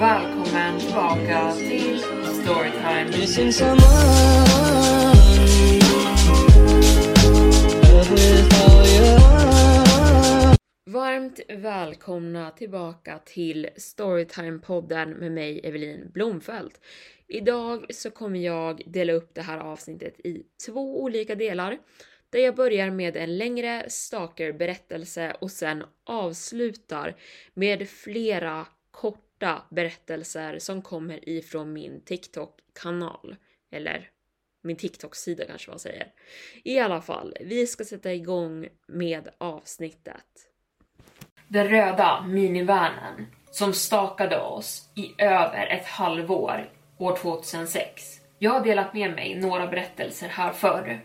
Välkommen 0.00 0.80
tillbaka 0.80 1.52
till 1.52 1.98
Storytime. 2.24 3.04
Missing 3.04 3.52
someone. 3.52 3.80
Varmt 10.86 11.40
välkomna 11.48 12.50
tillbaka 12.50 13.18
till 13.24 13.68
Storytime-podden 13.76 15.14
med 15.14 15.32
mig 15.32 15.60
Evelin 15.64 16.10
Blomfelt. 16.14 16.80
Idag 17.28 17.94
så 17.94 18.10
kommer 18.10 18.38
jag 18.38 18.82
dela 18.86 19.12
upp 19.12 19.34
det 19.34 19.42
här 19.42 19.58
avsnittet 19.58 20.20
i 20.20 20.42
två 20.66 21.02
olika 21.02 21.34
delar. 21.34 21.78
Där 22.30 22.40
jag 22.40 22.54
börjar 22.56 22.90
med 22.90 23.16
en 23.16 23.38
längre 23.38 23.84
stalker-berättelse 23.88 25.36
och 25.40 25.50
sen 25.50 25.84
avslutar 26.06 27.16
med 27.54 27.88
flera 27.88 28.66
korta 29.40 29.62
berättelser 29.70 30.58
som 30.58 30.82
kommer 30.82 31.28
ifrån 31.28 31.72
min 31.72 32.00
TikTok-kanal. 32.04 33.36
Eller 33.72 34.08
min 34.62 34.76
TikTok-sida 34.76 35.44
kanske 35.44 35.70
man 35.70 35.78
säger. 35.78 36.06
I 36.64 36.78
alla 36.78 37.00
fall, 37.00 37.34
vi 37.40 37.66
ska 37.66 37.84
sätta 37.84 38.12
igång 38.12 38.68
med 38.88 39.28
avsnittet. 39.38 40.24
Den 41.48 41.68
röda 41.68 42.22
minivanen 42.26 43.26
som 43.50 43.72
stakade 43.72 44.40
oss 44.40 44.88
i 44.94 45.22
över 45.22 45.66
ett 45.66 45.86
halvår 45.86 46.70
år 46.98 47.16
2006. 47.16 48.20
Jag 48.38 48.50
har 48.50 48.64
delat 48.64 48.94
med 48.94 49.14
mig 49.14 49.40
några 49.40 49.66
berättelser 49.66 50.28
här 50.28 50.52
förr. 50.52 51.00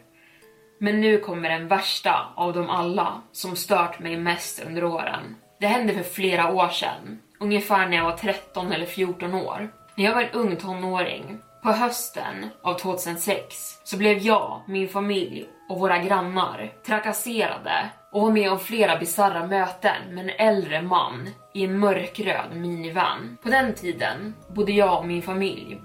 Men 0.80 1.02
nu 1.02 1.18
kommer 1.18 1.50
den 1.50 1.68
värsta 1.68 2.34
av 2.36 2.54
dem 2.54 2.70
alla 2.70 3.22
som 3.32 3.56
stört 3.56 4.00
mig 4.00 4.18
mest 4.18 4.64
under 4.66 4.84
åren. 4.84 5.36
Det 5.60 5.68
hände 5.68 5.94
för 5.94 6.04
flera 6.04 6.54
år 6.54 6.70
sedan, 6.70 7.20
ungefär 7.40 7.88
när 7.88 7.98
jag 7.98 8.04
var 8.04 8.18
13 8.18 8.72
eller 8.72 8.86
14 8.86 9.34
år. 9.34 9.70
När 9.96 10.06
jag 10.06 10.16
var 10.16 10.22
en 10.22 10.32
ung 10.32 10.56
tonåring, 10.56 11.40
på 11.64 11.72
hösten 11.72 12.50
av 12.62 12.78
2006, 12.78 13.80
så 13.84 13.98
blev 13.98 14.18
jag, 14.18 14.62
min 14.68 14.88
familj 14.88 15.46
och 15.70 15.80
våra 15.80 15.98
grannar 15.98 16.74
trakasserade 16.86 17.90
och 18.12 18.22
var 18.22 18.32
med 18.32 18.52
om 18.52 18.60
flera 18.60 18.98
bisarra 18.98 19.48
möten 19.48 20.16
med 20.16 20.24
en 20.24 20.48
äldre 20.48 20.82
man 20.82 21.30
i 21.54 21.64
en 21.64 21.80
mörkröd 21.80 22.56
minivan. 22.56 23.38
På 23.44 23.50
den 23.50 23.74
tiden 23.74 24.34
bodde 24.56 24.72
jag 24.72 25.00
och 25.00 25.08
min 25.08 25.22
familj 25.22 25.82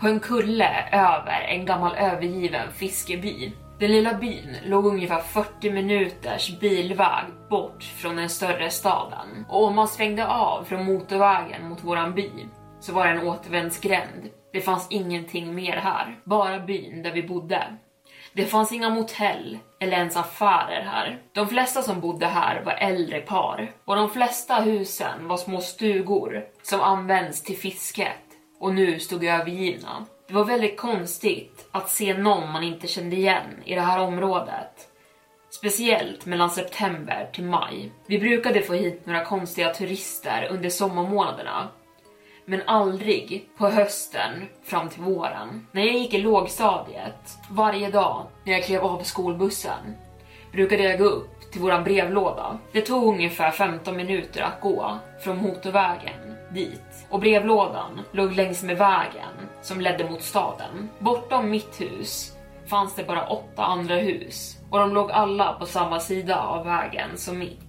på 0.00 0.08
en 0.08 0.20
kulle 0.20 0.88
över 0.92 1.40
en 1.40 1.66
gammal 1.66 1.96
övergiven 1.96 2.72
fiskeby. 2.72 3.52
Den 3.80 3.92
lilla 3.92 4.14
byn 4.14 4.56
låg 4.64 4.86
ungefär 4.86 5.20
40 5.20 5.70
minuters 5.70 6.58
bilväg 6.60 7.24
bort 7.50 7.82
från 7.82 8.16
den 8.16 8.28
större 8.28 8.70
staden. 8.70 9.44
Och 9.48 9.64
om 9.64 9.74
man 9.74 9.88
svängde 9.88 10.26
av 10.26 10.64
från 10.64 10.84
motorvägen 10.84 11.68
mot 11.68 11.84
våran 11.84 12.14
by 12.14 12.30
så 12.80 12.92
var 12.92 13.06
det 13.06 13.12
en 13.12 13.26
återvändsgränd. 13.26 14.28
Det 14.52 14.60
fanns 14.60 14.86
ingenting 14.90 15.54
mer 15.54 15.76
här, 15.76 16.20
bara 16.24 16.60
byn 16.60 17.02
där 17.02 17.12
vi 17.12 17.22
bodde. 17.22 17.76
Det 18.32 18.44
fanns 18.44 18.72
inga 18.72 18.90
motell 18.90 19.58
eller 19.80 19.96
ens 19.96 20.16
affärer 20.16 20.82
här. 20.82 21.22
De 21.32 21.48
flesta 21.48 21.82
som 21.82 22.00
bodde 22.00 22.26
här 22.26 22.62
var 22.64 22.72
äldre 22.72 23.20
par 23.20 23.72
och 23.84 23.96
de 23.96 24.10
flesta 24.10 24.54
husen 24.54 25.28
var 25.28 25.36
små 25.36 25.60
stugor 25.60 26.44
som 26.62 26.80
används 26.80 27.42
till 27.42 27.56
fisket 27.56 28.24
och 28.60 28.74
nu 28.74 28.98
stod 28.98 29.24
övergivna. 29.24 30.06
Det 30.28 30.34
var 30.34 30.44
väldigt 30.44 30.76
konstigt 30.76 31.68
att 31.70 31.90
se 31.90 32.18
någon 32.18 32.52
man 32.52 32.62
inte 32.62 32.86
kände 32.86 33.16
igen 33.16 33.62
i 33.64 33.74
det 33.74 33.80
här 33.80 34.00
området. 34.00 34.88
Speciellt 35.50 36.26
mellan 36.26 36.50
september 36.50 37.30
till 37.32 37.44
maj. 37.44 37.92
Vi 38.06 38.18
brukade 38.18 38.62
få 38.62 38.74
hit 38.74 39.06
några 39.06 39.24
konstiga 39.24 39.74
turister 39.74 40.48
under 40.50 40.70
sommarmånaderna. 40.70 41.68
Men 42.44 42.62
aldrig 42.66 43.48
på 43.56 43.68
hösten 43.68 44.48
fram 44.64 44.88
till 44.88 45.02
våren. 45.02 45.66
När 45.72 45.82
jag 45.82 45.94
gick 45.94 46.14
i 46.14 46.18
lågstadiet, 46.18 47.38
varje 47.50 47.90
dag 47.90 48.26
när 48.44 48.52
jag 48.52 48.64
klev 48.64 48.84
av 48.84 49.02
skolbussen, 49.02 49.94
brukade 50.52 50.82
jag 50.82 50.98
gå 50.98 51.04
upp 51.04 51.37
till 51.52 51.60
våran 51.60 51.84
brevlåda. 51.84 52.58
Det 52.72 52.80
tog 52.80 53.14
ungefär 53.14 53.50
15 53.50 53.96
minuter 53.96 54.42
att 54.42 54.60
gå 54.60 54.98
från 55.20 55.36
motorvägen 55.42 56.36
dit 56.50 57.06
och 57.10 57.20
brevlådan 57.20 58.00
låg 58.12 58.32
längs 58.32 58.62
med 58.62 58.78
vägen 58.78 59.34
som 59.62 59.80
ledde 59.80 60.10
mot 60.10 60.22
staden. 60.22 60.88
Bortom 60.98 61.50
mitt 61.50 61.80
hus 61.80 62.32
fanns 62.66 62.94
det 62.94 63.04
bara 63.04 63.26
åtta 63.26 63.64
andra 63.64 63.94
hus 63.94 64.58
och 64.70 64.78
de 64.78 64.94
låg 64.94 65.10
alla 65.10 65.52
på 65.52 65.66
samma 65.66 66.00
sida 66.00 66.40
av 66.40 66.64
vägen 66.64 67.10
som 67.16 67.38
mitt. 67.38 67.67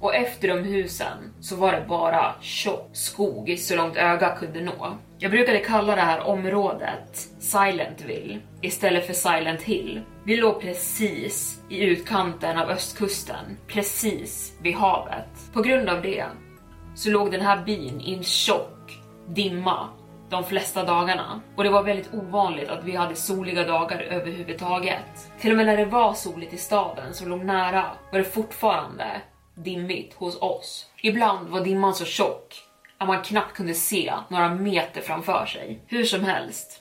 Och 0.00 0.14
efter 0.14 0.48
de 0.48 0.58
husen 0.58 1.34
så 1.40 1.56
var 1.56 1.72
det 1.72 1.84
bara 1.88 2.34
tjock 2.40 2.90
skog 2.92 3.56
så 3.58 3.76
långt 3.76 3.96
öga 3.96 4.36
kunde 4.36 4.60
nå. 4.60 4.98
Jag 5.18 5.30
brukade 5.30 5.58
kalla 5.58 5.96
det 5.96 6.02
här 6.02 6.26
området 6.26 7.28
Silentville 7.38 8.38
istället 8.60 9.06
för 9.06 9.12
Silent 9.12 9.62
Hill. 9.62 10.00
Vi 10.24 10.36
låg 10.36 10.60
precis 10.60 11.62
i 11.68 11.84
utkanten 11.84 12.58
av 12.58 12.68
östkusten, 12.70 13.56
precis 13.66 14.52
vid 14.62 14.74
havet. 14.74 15.52
På 15.52 15.62
grund 15.62 15.88
av 15.88 16.02
det 16.02 16.24
så 16.94 17.10
låg 17.10 17.30
den 17.30 17.40
här 17.40 17.64
byn 17.64 18.00
i 18.00 18.14
en 18.14 18.22
tjock 18.22 18.98
dimma 19.28 19.88
de 20.30 20.44
flesta 20.44 20.84
dagarna. 20.84 21.40
Och 21.56 21.64
det 21.64 21.70
var 21.70 21.82
väldigt 21.82 22.14
ovanligt 22.14 22.68
att 22.68 22.84
vi 22.84 22.96
hade 22.96 23.14
soliga 23.14 23.64
dagar 23.64 24.00
överhuvudtaget. 24.00 25.30
Till 25.40 25.50
och 25.50 25.56
med 25.56 25.66
när 25.66 25.76
det 25.76 25.84
var 25.84 26.14
soligt 26.14 26.52
i 26.52 26.56
staden 26.56 27.14
som 27.14 27.28
låg 27.28 27.44
nära 27.44 27.84
var 28.12 28.18
det 28.18 28.24
fortfarande 28.24 29.06
dimmigt 29.64 30.14
hos 30.14 30.42
oss. 30.42 30.86
Ibland 31.02 31.48
var 31.48 31.64
dimman 31.64 31.94
så 31.94 32.04
tjock 32.04 32.64
att 32.98 33.08
man 33.08 33.22
knappt 33.22 33.56
kunde 33.56 33.74
se 33.74 34.12
några 34.28 34.54
meter 34.54 35.00
framför 35.00 35.46
sig. 35.46 35.80
Hur 35.86 36.04
som 36.04 36.24
helst. 36.24 36.80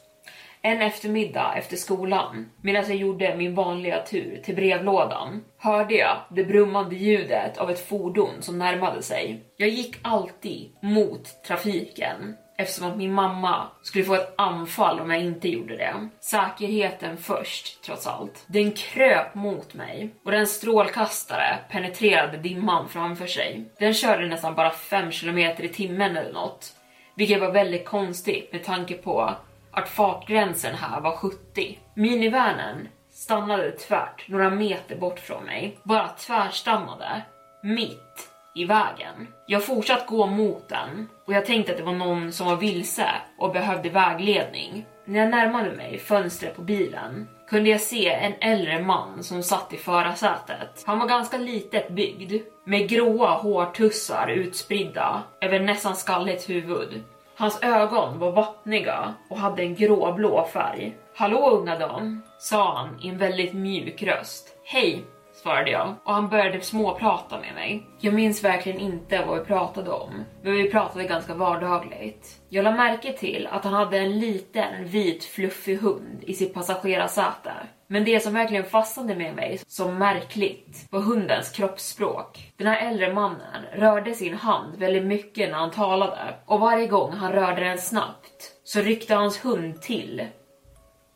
En 0.62 0.82
eftermiddag 0.82 1.56
efter 1.58 1.78
skolan, 1.78 2.50
medan 2.62 2.84
jag 2.88 2.96
gjorde 2.96 3.38
min 3.38 3.56
vanliga 3.56 4.04
tur 4.04 4.42
till 4.44 4.56
brevlådan, 4.56 5.44
hörde 5.58 5.94
jag 5.94 6.18
det 6.30 6.44
brummande 6.44 6.96
ljudet 6.96 7.58
av 7.58 7.72
ett 7.72 7.88
fordon 7.88 8.42
som 8.42 8.60
närmade 8.60 9.04
sig. 9.04 9.44
Jag 9.58 9.70
gick 9.70 9.96
alltid 10.02 10.72
mot 10.82 11.44
trafiken 11.44 12.36
eftersom 12.60 12.92
att 12.92 12.98
min 12.98 13.14
mamma 13.14 13.68
skulle 13.82 14.06
få 14.06 14.16
ett 14.16 14.34
anfall 14.38 15.00
om 15.00 15.12
jag 15.12 15.22
inte 15.22 15.50
gjorde 15.50 15.78
det. 15.78 16.10
Säkerheten 16.20 17.18
först, 17.18 17.84
trots 17.84 18.08
allt. 18.08 18.44
Den 18.48 18.72
kröp 18.72 19.36
mot 19.36 19.74
mig 19.74 20.10
och 20.26 20.32
den 20.32 20.48
strålkastare 20.48 21.58
penetrerade 21.72 22.38
dimman 22.38 22.90
framför 22.90 23.28
sig. 23.28 23.66
Den 23.80 23.94
körde 23.94 24.28
nästan 24.28 24.56
bara 24.56 24.72
5 24.72 25.12
km 25.12 25.38
i 25.38 25.70
timmen 25.74 26.18
eller 26.18 26.34
något, 26.34 26.74
vilket 27.16 27.42
var 27.42 27.52
väldigt 27.52 27.86
konstigt 27.86 28.52
med 28.52 28.64
tanke 28.64 28.94
på 28.94 29.36
att 29.72 29.90
fartgränsen 29.90 30.76
här 30.76 31.02
var 31.02 31.12
70. 31.12 31.80
Minivanen 31.94 32.88
stannade 33.12 33.72
tvärt 33.72 34.28
några 34.28 34.50
meter 34.50 34.96
bort 34.96 35.20
från 35.20 35.44
mig, 35.44 35.78
bara 35.84 36.08
tvärstannade 36.08 37.22
mitt 37.64 38.30
i 38.56 38.66
vägen. 38.66 39.28
Jag 39.46 39.66
fortsatte 39.66 40.06
gå 40.08 40.26
mot 40.26 40.70
den 40.70 41.08
och 41.26 41.34
jag 41.34 41.46
tänkte 41.46 41.72
att 41.72 41.78
det 41.78 41.84
var 41.84 41.94
någon 41.94 42.32
som 42.32 42.48
var 42.48 42.56
vilse 42.56 43.10
och 43.38 43.52
behövde 43.52 43.90
vägledning. 43.90 44.86
När 45.06 45.20
jag 45.20 45.30
närmade 45.30 45.72
mig 45.72 45.98
fönstret 45.98 46.56
på 46.56 46.62
bilen 46.62 47.28
kunde 47.50 47.70
jag 47.70 47.82
se 47.82 48.10
en 48.10 48.34
äldre 48.42 48.82
man 48.82 49.24
som 49.24 49.44
satt 49.44 49.74
i 49.74 49.78
förarsätet. 49.78 50.84
Han 50.86 51.00
var 51.00 51.08
ganska 51.08 51.38
litet 51.38 51.90
byggd, 51.90 52.44
med 52.64 52.90
gråa 52.90 53.30
hårtussar 53.30 54.28
utspridda 54.28 55.24
över 55.42 55.60
nästan 55.60 55.96
skalligt 55.96 56.50
huvud. 56.50 57.04
Hans 57.36 57.64
ögon 57.64 58.20
var 58.20 58.32
vattniga 58.32 59.14
och 59.30 59.38
hade 59.38 59.64
en 59.64 59.76
gråblå 59.76 60.48
färg. 60.54 60.98
Hallå 61.16 61.50
unga 61.50 61.80
dam, 61.80 62.22
sa 62.40 62.78
han 62.78 63.00
i 63.02 63.10
en 63.10 63.18
väldigt 63.18 63.54
mjuk 63.54 64.04
röst. 64.04 64.56
Hej, 64.64 65.04
svarade 65.42 65.72
jag 65.72 65.96
och 66.04 66.14
han 66.14 66.30
började 66.30 66.52
typ 66.52 66.64
småprata 66.64 67.40
med 67.40 67.54
mig. 67.54 67.84
Jag 68.00 68.14
minns 68.14 68.44
verkligen 68.44 68.80
inte 68.80 69.26
vad 69.28 69.40
vi 69.40 69.46
pratade 69.46 69.92
om, 69.92 70.24
men 70.44 70.54
vi 70.54 70.72
pratade 70.72 71.04
ganska 71.04 71.34
vardagligt. 71.34 72.42
Jag 72.50 72.64
la 72.64 72.72
märke 72.72 73.14
till 73.14 73.48
att 73.52 73.64
han 73.64 73.74
hade 73.74 73.98
en 73.98 74.20
liten 74.20 74.86
vit 74.86 75.24
fluffig 75.24 75.78
hund 75.78 76.20
i 76.22 76.34
sitt 76.34 76.54
passagerarsäte. 76.54 77.52
Men 77.88 78.06
det 78.06 78.20
som 78.20 78.34
verkligen 78.34 78.64
fastnade 78.64 79.16
med 79.16 79.36
mig 79.36 79.60
som 79.68 79.98
märkligt 79.98 80.88
var 80.92 81.00
hundens 81.00 81.50
kroppsspråk. 81.50 82.52
Den 82.58 82.68
här 82.68 82.90
äldre 82.90 83.14
mannen 83.14 83.64
rörde 83.74 84.14
sin 84.14 84.34
hand 84.34 84.76
väldigt 84.78 85.06
mycket 85.06 85.52
när 85.52 85.58
han 85.58 85.72
talade 85.72 86.36
och 86.46 86.60
varje 86.60 86.88
gång 86.88 87.12
han 87.12 87.32
rörde 87.32 87.64
den 87.64 87.78
snabbt 87.78 88.52
så 88.64 88.82
ryckte 88.82 89.16
hans 89.16 89.46
hund 89.46 89.82
till 89.82 90.28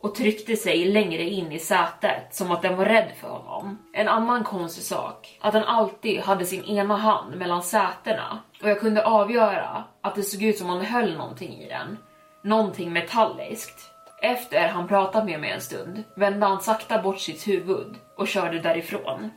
och 0.04 0.16
tryckte 0.16 0.56
sig 0.56 0.86
längre 0.86 1.24
in 1.24 1.52
i 1.52 1.60
sätet 1.60 2.36
som 2.36 2.52
att 2.52 2.62
den 2.62 2.78
var 2.78 2.86
rädd 2.86 3.12
för 3.22 3.28
honom. 3.28 3.78
En 3.94 4.08
annan 4.08 4.44
konstig 4.44 4.84
sak, 4.84 5.40
att 5.42 5.54
han 5.54 5.64
alltid 5.64 6.20
hade 6.20 6.46
sin 6.46 6.64
ena 6.64 6.98
hand 6.98 7.36
mellan 7.36 7.64
sätena 7.64 8.40
och 8.62 8.70
jag 8.70 8.80
kunde 8.80 9.06
avgöra 9.06 9.84
att 10.02 10.16
det 10.16 10.24
såg 10.24 10.44
ut 10.44 10.58
som 10.58 10.70
han 10.70 10.82
höll 10.82 11.18
någonting 11.18 11.54
i 11.54 11.70
den. 11.70 11.98
Någonting 12.44 12.94
metalliskt. 12.94 13.92
Efter 14.22 14.68
han 14.68 14.88
pratat 14.88 15.26
med 15.26 15.40
mig 15.40 15.52
en 15.52 15.62
stund 15.62 16.04
vände 16.16 16.46
han 16.46 16.62
sakta 16.62 17.02
bort 17.02 17.20
sitt 17.20 17.48
huvud 17.48 17.96
och 18.18 18.28
körde 18.28 18.60
därifrån. 18.60 19.30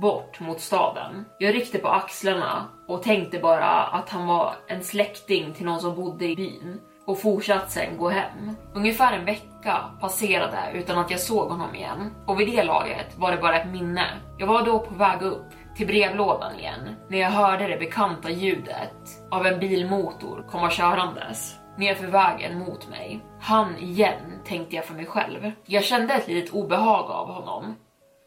Bort 0.00 0.40
mot 0.40 0.60
staden. 0.60 1.24
Jag 1.38 1.54
ryckte 1.54 1.78
på 1.78 1.88
axlarna 1.88 2.66
och 2.88 3.02
tänkte 3.02 3.38
bara 3.38 3.70
att 3.70 4.08
han 4.08 4.26
var 4.26 4.54
en 4.68 4.84
släkting 4.84 5.54
till 5.54 5.66
någon 5.66 5.80
som 5.80 5.96
bodde 5.96 6.26
i 6.26 6.36
byn 6.36 6.80
och 7.06 7.20
fortsatte 7.20 7.70
sen 7.70 7.96
gå 7.98 8.08
hem. 8.08 8.56
Ungefär 8.74 9.12
en 9.12 9.24
vecka 9.24 9.84
passerade 10.00 10.58
utan 10.74 10.98
att 10.98 11.10
jag 11.10 11.20
såg 11.20 11.48
honom 11.48 11.74
igen 11.74 12.14
och 12.26 12.40
vid 12.40 12.48
det 12.48 12.64
laget 12.64 13.18
var 13.18 13.32
det 13.32 13.38
bara 13.38 13.60
ett 13.60 13.68
minne. 13.68 14.06
Jag 14.38 14.46
var 14.46 14.62
då 14.62 14.78
på 14.78 14.94
väg 14.94 15.22
upp 15.22 15.46
till 15.76 15.86
brevlådan 15.86 16.58
igen 16.58 16.96
när 17.08 17.18
jag 17.18 17.30
hörde 17.30 17.68
det 17.68 17.76
bekanta 17.76 18.30
ljudet 18.30 18.94
av 19.30 19.46
en 19.46 19.60
bilmotor 19.60 20.44
komma 20.50 20.70
körandes 20.70 21.54
nerför 21.76 22.06
vägen 22.06 22.58
mot 22.58 22.88
mig. 22.88 23.20
Han 23.40 23.78
igen, 23.78 24.40
tänkte 24.44 24.76
jag 24.76 24.84
för 24.84 24.94
mig 24.94 25.06
själv. 25.06 25.52
Jag 25.66 25.84
kände 25.84 26.14
ett 26.14 26.28
litet 26.28 26.54
obehag 26.54 27.10
av 27.10 27.28
honom. 27.28 27.74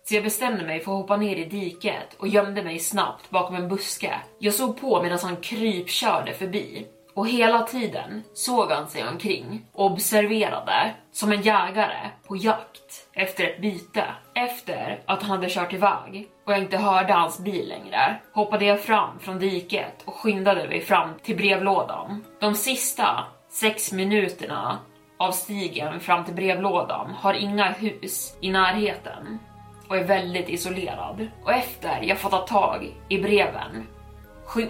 Så 0.03 0.15
jag 0.15 0.23
bestämde 0.23 0.65
mig 0.65 0.79
för 0.79 0.91
att 0.91 0.97
hoppa 0.97 1.17
ner 1.17 1.35
i 1.35 1.45
diket 1.45 2.15
och 2.19 2.27
gömde 2.27 2.63
mig 2.63 2.79
snabbt 2.79 3.29
bakom 3.29 3.55
en 3.55 3.67
buske. 3.67 4.13
Jag 4.39 4.53
såg 4.53 4.81
på 4.81 5.03
medan 5.03 5.19
han 5.23 5.35
krypkörde 5.35 6.33
förbi 6.33 6.87
och 7.17 7.27
hela 7.27 7.63
tiden 7.63 8.23
såg 8.33 8.71
han 8.71 8.87
sig 8.87 9.07
omkring 9.07 9.65
och 9.73 9.85
observerade 9.85 10.95
som 11.11 11.31
en 11.31 11.41
jägare 11.41 12.09
på 12.27 12.35
jakt 12.35 13.07
efter 13.13 13.43
ett 13.43 13.61
byte. 13.61 14.03
Efter 14.33 14.99
att 15.05 15.23
han 15.23 15.31
hade 15.31 15.49
kört 15.49 15.73
iväg 15.73 16.27
och 16.45 16.53
jag 16.53 16.59
inte 16.59 16.77
hörde 16.77 17.13
hans 17.13 17.39
bil 17.39 17.69
längre 17.69 18.15
hoppade 18.33 18.65
jag 18.65 18.81
fram 18.81 19.19
från 19.19 19.39
diket 19.39 20.03
och 20.05 20.13
skyndade 20.13 20.67
mig 20.67 20.81
fram 20.81 21.09
till 21.23 21.37
brevlådan. 21.37 22.23
De 22.39 22.55
sista 22.55 23.23
sex 23.49 23.91
minuterna 23.91 24.79
av 25.17 25.31
stigen 25.31 25.99
fram 25.99 26.25
till 26.25 26.35
brevlådan 26.35 27.11
har 27.11 27.33
inga 27.33 27.71
hus 27.71 28.37
i 28.41 28.51
närheten 28.51 29.39
och 29.87 29.97
är 29.97 30.03
väldigt 30.03 30.49
isolerad. 30.49 31.27
Och 31.43 31.53
efter 31.53 32.01
jag 32.01 32.17
fått 32.17 32.47
tag 32.47 32.93
i 33.09 33.17
breven 33.17 33.87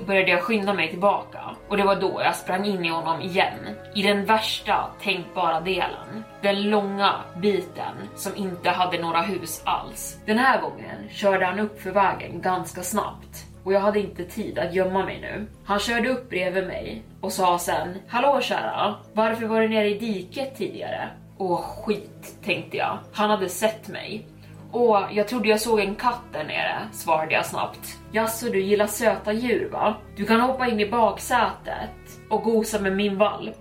började 0.06 0.32
jag 0.32 0.42
skynda 0.42 0.74
mig 0.74 0.90
tillbaka 0.90 1.40
och 1.68 1.78
det 1.78 1.84
var 1.84 1.96
då 1.96 2.22
jag 2.24 2.36
sprang 2.36 2.66
in 2.66 2.86
i 2.86 2.90
honom 2.90 3.22
igen. 3.22 3.60
I 3.96 4.02
den 4.02 4.26
värsta 4.26 4.90
tänkbara 5.02 5.62
delen. 5.62 6.24
Den 6.42 6.70
långa 6.70 7.16
biten 7.36 7.96
som 8.16 8.36
inte 8.36 8.70
hade 8.70 9.02
några 9.02 9.22
hus 9.22 9.62
alls. 9.66 10.20
Den 10.26 10.38
här 10.38 10.62
gången 10.62 11.10
körde 11.10 11.46
han 11.46 11.60
upp 11.60 11.82
för 11.82 11.92
vägen 11.92 12.42
ganska 12.42 12.84
snabbt 12.84 13.46
och 13.64 13.74
jag 13.74 13.80
hade 13.80 14.00
inte 14.00 14.24
tid 14.24 14.60
att 14.60 14.74
gömma 14.74 15.06
mig 15.06 15.22
nu. 15.22 15.48
Han 15.66 15.80
körde 15.80 16.10
upp 16.10 16.30
bredvid 16.30 16.68
mig 16.68 17.04
och 17.22 17.34
sa 17.34 17.60
sen 17.60 17.98
Hallå 18.08 18.42
kära, 18.42 18.96
varför 19.14 19.46
var 19.46 19.62
du 19.62 19.70
nere 19.70 19.90
i 19.90 20.00
diket 20.00 20.58
tidigare? 20.58 21.10
Åh 21.38 21.62
skit, 21.62 22.36
tänkte 22.44 22.78
jag. 22.78 22.98
Han 23.14 23.30
hade 23.30 23.50
sett 23.50 23.88
mig. 23.88 24.28
Åh, 24.72 25.08
jag 25.12 25.28
trodde 25.28 25.50
jag 25.50 25.62
såg 25.62 25.80
en 25.80 25.96
katt 25.96 26.24
där 26.34 26.44
nere, 26.44 26.88
svarade 26.92 27.34
jag 27.34 27.46
snabbt. 27.46 27.98
Jaså, 28.12 28.46
du 28.50 28.62
gillar 28.62 28.88
söta 28.88 29.34
djur 29.34 29.70
va? 29.70 29.96
Du 30.16 30.26
kan 30.26 30.42
hoppa 30.42 30.68
in 30.68 30.80
i 30.80 30.90
baksätet 30.90 31.90
och 32.30 32.44
gosa 32.44 32.80
med 32.80 32.96
min 32.96 33.18
valp. 33.18 33.58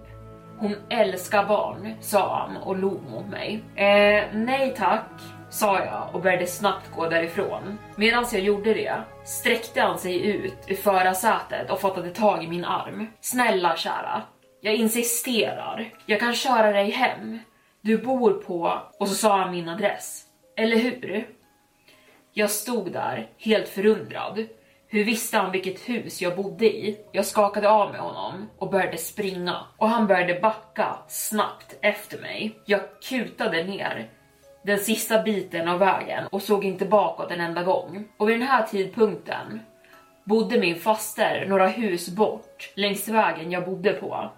Hon 0.59 0.77
älskar 0.91 1.45
barn, 1.45 1.95
sa 2.01 2.39
han 2.39 2.57
och 2.57 2.77
log 2.77 3.03
mot 3.11 3.27
mig. 3.27 3.63
Eh, 3.75 4.25
nej 4.33 4.75
tack, 4.77 5.11
sa 5.51 5.85
jag 5.85 6.09
och 6.13 6.21
började 6.23 6.47
snabbt 6.47 6.91
gå 6.97 7.09
därifrån. 7.09 7.79
Medan 7.97 8.25
jag 8.33 8.43
gjorde 8.43 8.75
det 8.75 8.95
sträckte 9.25 9.81
han 9.81 9.99
sig 9.99 10.27
ut 10.27 10.65
ur 10.67 10.75
förarsätet 10.75 11.71
och 11.71 11.81
fattade 11.81 12.11
tag 12.11 12.45
i 12.45 12.49
min 12.49 12.65
arm. 12.65 13.07
Snälla 13.21 13.77
kära, 13.77 14.23
jag 14.61 14.75
insisterar. 14.75 15.91
Jag 16.07 16.21
kan 16.21 16.35
köra 16.35 16.73
dig 16.73 16.91
hem. 16.91 17.39
Du 17.81 17.99
bor 17.99 18.33
på... 18.33 18.83
Och 18.99 19.09
så 19.09 19.15
sa 19.15 19.39
han 19.39 19.51
min 19.51 19.69
adress. 19.69 20.26
Eller 20.57 20.77
hur? 20.77 21.27
Jag 22.33 22.51
stod 22.51 22.93
där, 22.93 23.29
helt 23.39 23.69
förundrad. 23.69 24.47
Hur 24.89 25.05
visste 25.05 25.37
han 25.37 25.53
vilket 25.53 25.89
hus 25.89 26.23
jag 26.23 26.37
bodde 26.37 26.67
i? 26.67 26.99
Jag 27.13 27.27
skakade 27.27 27.69
av 27.69 27.93
med 27.93 28.01
honom 28.01 28.51
och 28.59 28.71
började 28.71 28.97
springa 28.97 29.57
och 29.77 29.89
han 29.89 30.07
började 30.07 30.41
backa 30.41 30.99
snabbt 31.09 31.77
efter 31.81 32.19
mig. 32.21 32.59
Jag 32.65 32.81
kutade 33.09 33.65
ner 33.65 34.09
den 34.65 34.79
sista 34.79 35.23
biten 35.23 35.69
av 35.69 35.79
vägen 35.79 36.27
och 36.27 36.43
såg 36.43 36.65
inte 36.65 36.87
bakåt 36.87 37.31
en 37.31 37.41
enda 37.41 37.63
gång. 37.63 38.09
Och 38.17 38.29
vid 38.29 38.41
den 38.41 38.49
här 38.49 38.67
tidpunkten 38.67 39.61
bodde 40.25 40.61
min 40.61 40.77
faster 40.77 41.47
några 41.49 41.67
hus 41.67 42.09
bort 42.09 42.73
längs 42.75 43.09
vägen 43.09 43.51
jag 43.51 43.65
bodde 43.65 43.93
på, 43.93 44.31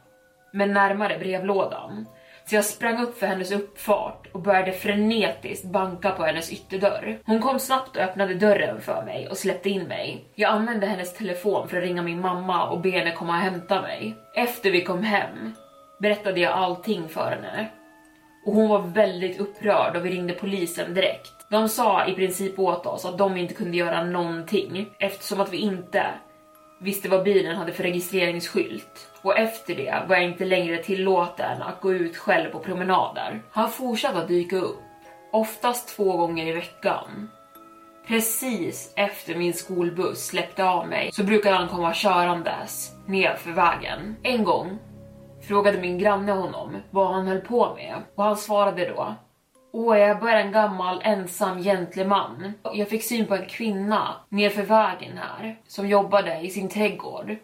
men 0.53 0.73
närmare 0.73 1.19
brevlådan. 1.19 2.07
Så 2.49 2.55
jag 2.55 2.65
sprang 2.65 3.03
upp 3.03 3.19
för 3.19 3.27
hennes 3.27 3.53
uppfart 3.53 4.27
och 4.33 4.41
började 4.41 4.73
frenetiskt 4.73 5.65
banka 5.65 6.11
på 6.11 6.23
hennes 6.23 6.53
ytterdörr. 6.53 7.19
Hon 7.25 7.41
kom 7.43 7.59
snabbt 7.59 7.97
och 7.97 8.03
öppnade 8.03 8.35
dörren 8.35 8.81
för 8.81 9.05
mig 9.05 9.29
och 9.29 9.37
släppte 9.37 9.71
in 9.71 9.83
mig. 9.83 10.25
Jag 10.35 10.51
använde 10.51 10.87
hennes 10.87 11.15
telefon 11.15 11.69
för 11.69 11.77
att 11.77 11.83
ringa 11.83 12.03
min 12.03 12.21
mamma 12.21 12.69
och 12.69 12.81
be 12.81 12.91
henne 12.91 13.13
komma 13.13 13.33
och 13.33 13.43
hämta 13.43 13.83
mig. 13.83 14.17
Efter 14.35 14.71
vi 14.71 14.85
kom 14.85 15.03
hem 15.03 15.55
berättade 16.01 16.41
jag 16.41 16.53
allting 16.53 17.09
för 17.09 17.31
henne. 17.31 17.69
Och 18.47 18.55
hon 18.55 18.69
var 18.69 18.81
väldigt 18.81 19.41
upprörd 19.41 19.97
och 19.97 20.07
vi 20.07 20.11
ringde 20.11 20.35
polisen 20.35 20.95
direkt. 20.95 21.51
De 21.51 21.69
sa 21.69 22.07
i 22.07 22.15
princip 22.15 22.59
åt 22.59 22.87
oss 22.87 23.05
att 23.05 23.19
de 23.19 23.37
inte 23.37 23.55
kunde 23.55 23.77
göra 23.77 24.05
någonting 24.05 24.89
eftersom 24.99 25.41
att 25.41 25.53
vi 25.53 25.57
inte 25.57 26.07
visste 26.79 27.09
vad 27.09 27.25
bilen 27.25 27.57
hade 27.57 27.73
för 27.73 27.83
registreringsskylt. 27.83 29.11
Och 29.23 29.39
efter 29.39 29.75
det 29.75 30.05
var 30.09 30.17
jag 30.17 30.25
inte 30.25 30.45
längre 30.45 30.83
tillåten 30.83 31.63
att 31.63 31.81
gå 31.81 31.93
ut 31.93 32.17
själv 32.17 32.51
på 32.51 32.59
promenader. 32.59 33.43
Han 33.51 33.71
fortsatte 33.71 34.19
att 34.19 34.29
dyka 34.29 34.57
upp, 34.57 34.83
oftast 35.33 35.97
två 35.97 36.17
gånger 36.17 36.47
i 36.47 36.53
veckan. 36.53 37.31
Precis 38.07 38.93
efter 38.97 39.35
min 39.35 39.55
skolbuss 39.55 40.27
släppte 40.27 40.65
av 40.65 40.89
mig 40.89 41.11
så 41.13 41.25
brukade 41.25 41.57
han 41.57 41.69
komma 41.69 41.95
körandes 41.95 42.93
ner 43.07 43.35
för 43.35 43.51
vägen. 43.51 44.17
En 44.23 44.45
gång 44.45 44.79
frågade 45.49 45.81
min 45.81 45.99
granne 45.99 46.33
honom 46.33 46.77
vad 46.91 47.15
han 47.15 47.27
höll 47.27 47.41
på 47.41 47.75
med 47.75 47.95
och 48.15 48.25
han 48.25 48.37
svarade 48.37 48.89
då 48.89 49.15
Åh, 49.73 49.99
jag 49.99 50.09
är 50.09 50.15
bara 50.15 50.41
en 50.41 50.53
gammal 50.53 51.01
ensam 51.05 51.63
gentleman. 51.63 52.53
Jag 52.75 52.89
fick 52.89 53.03
syn 53.03 53.27
på 53.27 53.35
en 53.35 53.47
kvinna 53.47 54.17
nerför 54.29 54.63
vägen 54.63 55.19
här 55.19 55.57
som 55.67 55.89
jobbade 55.89 56.41
i 56.41 56.51
sin 56.51 56.69
trädgård. 56.69 57.37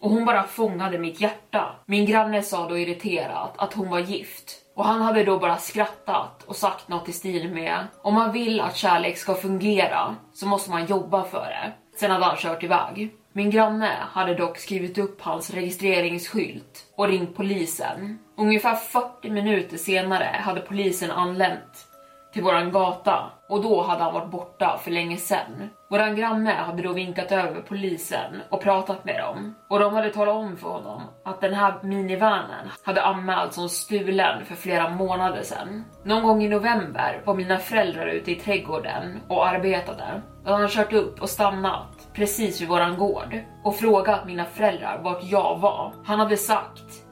Och 0.00 0.10
hon 0.10 0.24
bara 0.24 0.42
fångade 0.42 0.98
mitt 0.98 1.20
hjärta. 1.20 1.74
Min 1.86 2.06
granne 2.06 2.42
sa 2.42 2.68
då 2.68 2.78
irriterat 2.78 3.54
att 3.56 3.72
hon 3.72 3.90
var 3.90 3.98
gift. 3.98 4.58
Och 4.76 4.84
han 4.84 5.02
hade 5.02 5.24
då 5.24 5.38
bara 5.38 5.56
skrattat 5.56 6.42
och 6.42 6.56
sagt 6.56 6.88
något 6.88 7.08
i 7.08 7.12
stil 7.12 7.50
med 7.52 7.86
om 8.02 8.14
man 8.14 8.32
vill 8.32 8.60
att 8.60 8.76
kärlek 8.76 9.18
ska 9.18 9.34
fungera 9.34 10.16
så 10.32 10.46
måste 10.46 10.70
man 10.70 10.86
jobba 10.86 11.24
för 11.24 11.46
det. 11.46 11.72
Sen 11.96 12.10
hade 12.10 12.24
han 12.24 12.36
kört 12.36 12.62
iväg. 12.62 13.10
Min 13.34 13.50
granne 13.50 13.90
hade 14.12 14.34
dock 14.34 14.58
skrivit 14.58 14.98
upp 14.98 15.20
hans 15.20 15.50
registreringsskylt 15.50 16.86
och 16.96 17.08
ringt 17.08 17.36
polisen. 17.36 18.18
Ungefär 18.36 18.74
40 18.74 19.30
minuter 19.30 19.76
senare 19.76 20.36
hade 20.40 20.60
polisen 20.60 21.10
anlänt 21.10 21.88
till 22.32 22.42
våran 22.42 22.72
gata 22.72 23.30
och 23.48 23.62
då 23.62 23.82
hade 23.82 24.02
han 24.02 24.14
varit 24.14 24.30
borta 24.30 24.80
för 24.84 24.90
länge 24.90 25.16
sedan. 25.16 25.70
Våran 25.90 26.16
granne 26.16 26.52
hade 26.52 26.82
då 26.82 26.92
vinkat 26.92 27.32
över 27.32 27.60
polisen 27.60 28.42
och 28.48 28.62
pratat 28.62 29.04
med 29.04 29.20
dem 29.20 29.54
och 29.68 29.78
de 29.78 29.94
hade 29.94 30.10
talat 30.10 30.34
om 30.34 30.56
för 30.56 30.68
honom 30.68 31.02
att 31.24 31.40
den 31.40 31.54
här 31.54 31.74
minivanen 31.82 32.68
hade 32.84 33.02
anmälts 33.02 33.54
som 33.54 33.68
stulen 33.68 34.44
för 34.44 34.54
flera 34.54 34.88
månader 34.88 35.42
sedan. 35.42 35.84
Någon 36.04 36.22
gång 36.22 36.42
i 36.44 36.48
november 36.48 37.22
var 37.24 37.34
mina 37.34 37.58
föräldrar 37.58 38.06
ute 38.06 38.30
i 38.30 38.34
trädgården 38.34 39.20
och 39.28 39.48
arbetade. 39.48 40.22
Då 40.44 40.50
hade 40.50 40.62
han 40.62 40.70
kört 40.70 40.92
upp 40.92 41.22
och 41.22 41.30
stannat 41.30 42.01
precis 42.14 42.60
vid 42.60 42.68
våran 42.68 42.98
gård 42.98 43.38
och 43.64 43.76
frågat 43.76 44.26
mina 44.26 44.44
föräldrar 44.44 45.00
vart 45.02 45.24
jag 45.24 45.58
var. 45.58 45.94
Han 46.04 46.20
hade 46.20 46.36
sagt 46.36 47.04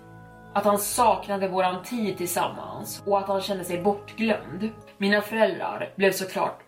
att 0.54 0.64
han 0.64 0.78
saknade 0.78 1.49
våran 1.49 1.83
tid 1.83 2.19
tillsammans 2.19 3.02
och 3.07 3.19
att 3.19 3.28
han 3.28 3.40
kände 3.40 3.64
sig 3.64 3.83
bortglömd. 3.83 4.71
Mina 4.99 5.21
föräldrar 5.21 5.92
blev 5.97 6.12
såklart 6.12 6.61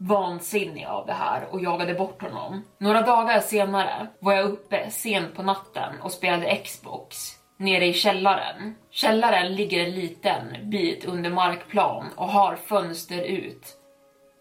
vansinniga 0.00 0.88
av 0.88 1.06
det 1.06 1.12
här 1.12 1.46
och 1.50 1.60
jagade 1.60 1.94
bort 1.94 2.22
honom. 2.22 2.62
Några 2.78 3.02
dagar 3.02 3.40
senare 3.40 4.06
var 4.20 4.32
jag 4.32 4.50
uppe 4.50 4.90
sent 4.90 5.34
på 5.34 5.42
natten 5.42 6.00
och 6.02 6.12
spelade 6.12 6.56
Xbox 6.56 7.16
nere 7.56 7.86
i 7.86 7.92
källaren. 7.92 8.74
Källaren 8.90 9.54
ligger 9.54 9.84
en 9.84 9.94
liten 9.94 10.70
bit 10.70 11.04
under 11.04 11.30
markplan 11.30 12.06
och 12.16 12.28
har 12.28 12.56
fönster 12.56 13.22
ut 13.22 13.76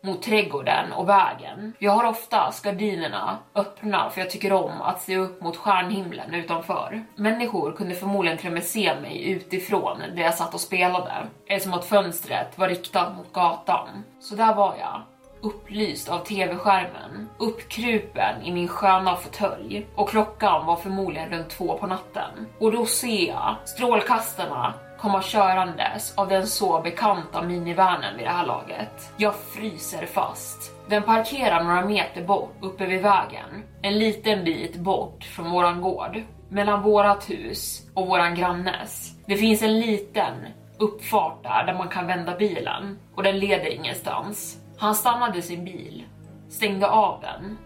mot 0.03 0.21
trädgården 0.21 0.93
och 0.93 1.09
vägen. 1.09 1.73
Jag 1.79 1.91
har 1.91 2.09
oftast 2.09 2.65
gardinerna 2.65 3.37
öppna 3.55 4.09
för 4.09 4.21
jag 4.21 4.29
tycker 4.29 4.53
om 4.53 4.81
att 4.81 5.01
se 5.01 5.17
upp 5.17 5.41
mot 5.41 5.57
stjärnhimlen 5.57 6.33
utanför. 6.33 7.03
Människor 7.15 7.71
kunde 7.71 7.95
förmodligen 7.95 8.37
till 8.37 8.47
och 8.47 8.53
med 8.53 8.63
se 8.63 8.99
mig 9.01 9.31
utifrån 9.31 9.99
där 10.15 10.23
jag 10.23 10.33
satt 10.33 10.53
och 10.53 10.59
spelade 10.59 11.13
eftersom 11.47 11.73
att 11.73 11.85
fönstret 11.85 12.57
var 12.57 12.69
riktat 12.69 13.15
mot 13.15 13.33
gatan. 13.33 13.87
Så 14.19 14.35
där 14.35 14.55
var 14.55 14.75
jag 14.79 15.01
upplyst 15.41 16.09
av 16.09 16.19
tv-skärmen, 16.19 17.29
uppkrupen 17.37 18.41
i 18.43 18.51
min 18.51 18.67
sköna 18.67 19.15
fåtölj 19.15 19.87
och 19.95 20.09
klockan 20.09 20.65
var 20.65 20.75
förmodligen 20.75 21.29
runt 21.29 21.49
två 21.49 21.77
på 21.77 21.87
natten. 21.87 22.47
Och 22.59 22.71
då 22.71 22.85
ser 22.85 23.27
jag 23.27 23.55
strålkastarna 23.65 24.73
komma 25.03 25.21
körandes 25.21 26.17
av 26.17 26.27
den 26.27 26.47
så 26.47 26.81
bekanta 26.81 27.41
minivanen 27.41 28.17
vid 28.17 28.25
det 28.25 28.29
här 28.29 28.45
laget. 28.45 29.13
Jag 29.17 29.35
fryser 29.35 30.05
fast. 30.05 30.71
Den 30.89 31.03
parkerar 31.03 31.63
några 31.63 31.85
meter 31.85 32.23
bort 32.23 32.55
uppe 32.61 32.85
vid 32.85 33.01
vägen, 33.01 33.63
en 33.81 33.99
liten 33.99 34.43
bit 34.43 34.75
bort 34.75 35.23
från 35.23 35.51
våran 35.51 35.81
gård, 35.81 36.21
mellan 36.49 36.81
vårat 36.81 37.29
hus 37.29 37.89
och 37.93 38.07
våran 38.07 38.35
grannes. 38.35 39.11
Det 39.25 39.37
finns 39.37 39.61
en 39.61 39.79
liten 39.79 40.33
uppfart 40.77 41.43
där, 41.43 41.63
där 41.65 41.73
man 41.73 41.87
kan 41.87 42.07
vända 42.07 42.35
bilen 42.35 42.99
och 43.15 43.23
den 43.23 43.39
leder 43.39 43.73
ingenstans. 43.73 44.57
Han 44.77 44.95
stannade 44.95 45.41
sin 45.41 45.65
bil, 45.65 46.03
stängde 46.49 46.89
av 46.89 47.21
den 47.21 47.57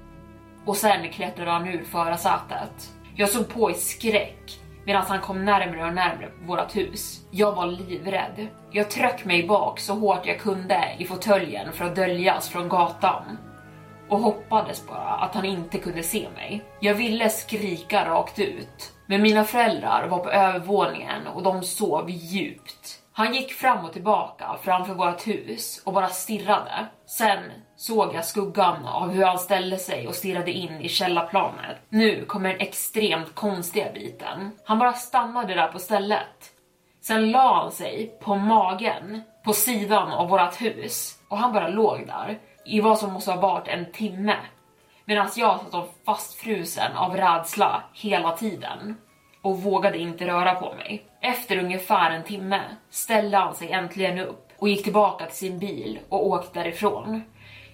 och 0.66 0.78
sen 0.78 1.10
klättrade 1.10 1.52
han 1.52 1.68
ur 1.68 1.84
förarsätet. 1.84 2.92
Jag 3.16 3.30
såg 3.30 3.50
på 3.50 3.72
i 3.72 3.74
skräck 3.74 4.60
medan 4.88 5.06
han 5.08 5.22
kom 5.22 5.46
närmre 5.46 5.86
och 5.88 5.94
närmre 5.94 6.32
vårt 6.46 6.76
hus. 6.76 7.22
Jag 7.32 7.56
var 7.56 7.66
livrädd. 7.66 8.48
Jag 8.72 8.90
tryckte 8.90 9.28
mig 9.28 9.48
bak 9.48 9.80
så 9.80 9.94
hårt 9.94 10.26
jag 10.26 10.40
kunde 10.40 10.96
i 10.98 11.06
fåtöljen 11.06 11.74
för 11.74 11.86
att 11.86 11.96
döljas 11.96 12.50
från 12.50 12.70
gatan 12.70 13.38
och 14.10 14.20
hoppades 14.20 14.88
bara 14.88 15.14
att 15.14 15.36
han 15.36 15.46
inte 15.46 15.78
kunde 15.78 16.04
se 16.04 16.28
mig. 16.36 16.64
Jag 16.80 16.96
ville 16.96 17.30
skrika 17.30 18.10
rakt 18.10 18.40
ut, 18.40 18.94
men 19.06 19.22
mina 19.22 19.44
föräldrar 19.44 20.08
var 20.08 20.20
på 20.20 20.30
övervåningen 20.30 21.28
och 21.28 21.44
de 21.44 21.64
sov 21.64 22.10
djupt. 22.10 23.02
Han 23.12 23.34
gick 23.34 23.54
fram 23.54 23.86
och 23.86 23.94
tillbaka 23.94 24.58
framför 24.62 24.94
vårt 24.94 25.28
hus 25.28 25.82
och 25.86 25.94
bara 25.94 26.10
stirrade. 26.10 26.88
Sen 27.06 27.40
såg 27.78 28.16
jag 28.16 28.26
skuggan 28.26 28.86
av 28.86 29.10
hur 29.10 29.24
han 29.24 29.40
ställde 29.40 29.78
sig 29.78 30.08
och 30.08 30.16
stirrade 30.16 30.52
in 30.52 30.82
i 30.82 30.90
källarplanet. 30.90 31.78
Nu 31.90 32.26
kommer 32.26 32.50
den 32.50 32.60
extremt 32.60 33.36
konstiga 33.36 33.92
biten. 33.94 34.52
Han 34.66 34.80
bara 34.80 34.94
stannade 34.94 35.54
där 35.54 35.68
på 35.68 35.80
stället. 35.80 36.52
Sen 37.02 37.32
la 37.32 37.54
han 37.54 37.72
sig 37.72 38.18
på 38.22 38.36
magen 38.36 39.22
på 39.44 39.54
sidan 39.54 40.12
av 40.12 40.30
vårt 40.30 40.62
hus 40.62 41.20
och 41.28 41.38
han 41.38 41.54
bara 41.54 41.68
låg 41.68 42.08
där 42.08 42.40
i 42.66 42.82
vad 42.82 42.98
som 42.98 43.14
måste 43.14 43.32
ha 43.32 43.42
varit 43.42 43.68
en 43.68 43.92
timme. 43.92 44.36
Medan 45.06 45.30
jag 45.36 45.60
satt 45.72 45.90
fastfrusen 46.06 46.98
av 46.98 47.18
rädsla 47.18 47.84
hela 47.94 48.32
tiden 48.32 48.98
och 49.42 49.62
vågade 49.62 49.98
inte 49.98 50.28
röra 50.28 50.56
på 50.56 50.74
mig. 50.74 51.06
Efter 51.22 51.58
ungefär 51.58 52.12
en 52.12 52.24
timme 52.24 52.62
ställde 52.90 53.38
han 53.38 53.56
sig 53.56 53.72
äntligen 53.72 54.20
upp 54.20 54.52
och 54.58 54.70
gick 54.70 54.84
tillbaka 54.84 55.26
till 55.26 55.38
sin 55.38 55.60
bil 55.60 56.00
och 56.10 56.28
åkte 56.28 56.60
därifrån. 56.60 57.22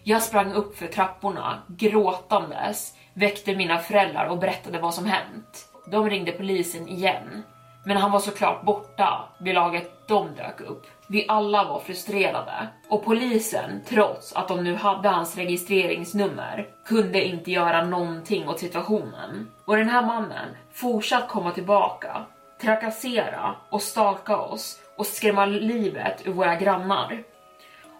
Jag 0.05 0.23
sprang 0.23 0.53
upp 0.53 0.77
för 0.77 0.87
trapporna 0.87 1.61
gråtandes, 1.67 2.93
väckte 3.13 3.55
mina 3.55 3.77
föräldrar 3.77 4.25
och 4.25 4.37
berättade 4.37 4.79
vad 4.79 4.93
som 4.93 5.05
hänt. 5.05 5.69
De 5.91 6.09
ringde 6.09 6.31
polisen 6.31 6.87
igen, 6.87 7.43
men 7.85 7.97
han 7.97 8.11
var 8.11 8.19
såklart 8.19 8.63
borta 8.63 9.29
vid 9.39 9.55
laget 9.55 10.07
de 10.07 10.35
dök 10.35 10.61
upp. 10.61 10.85
Vi 11.07 11.25
alla 11.27 11.63
var 11.63 11.79
frustrerade 11.79 12.67
och 12.89 13.05
polisen, 13.05 13.81
trots 13.89 14.33
att 14.33 14.47
de 14.47 14.63
nu 14.63 14.75
hade 14.75 15.09
hans 15.09 15.37
registreringsnummer, 15.37 16.67
kunde 16.85 17.23
inte 17.23 17.51
göra 17.51 17.85
någonting 17.85 18.47
åt 18.49 18.59
situationen. 18.59 19.51
Och 19.65 19.77
den 19.77 19.89
här 19.89 20.05
mannen 20.05 20.49
fortsatt 20.73 21.27
komma 21.27 21.51
tillbaka, 21.51 22.25
trakassera 22.61 23.55
och 23.69 23.81
stalka 23.81 24.37
oss 24.37 24.79
och 24.97 25.05
skrämma 25.05 25.45
livet 25.45 26.27
ur 26.27 26.31
våra 26.31 26.55
grannar. 26.55 27.23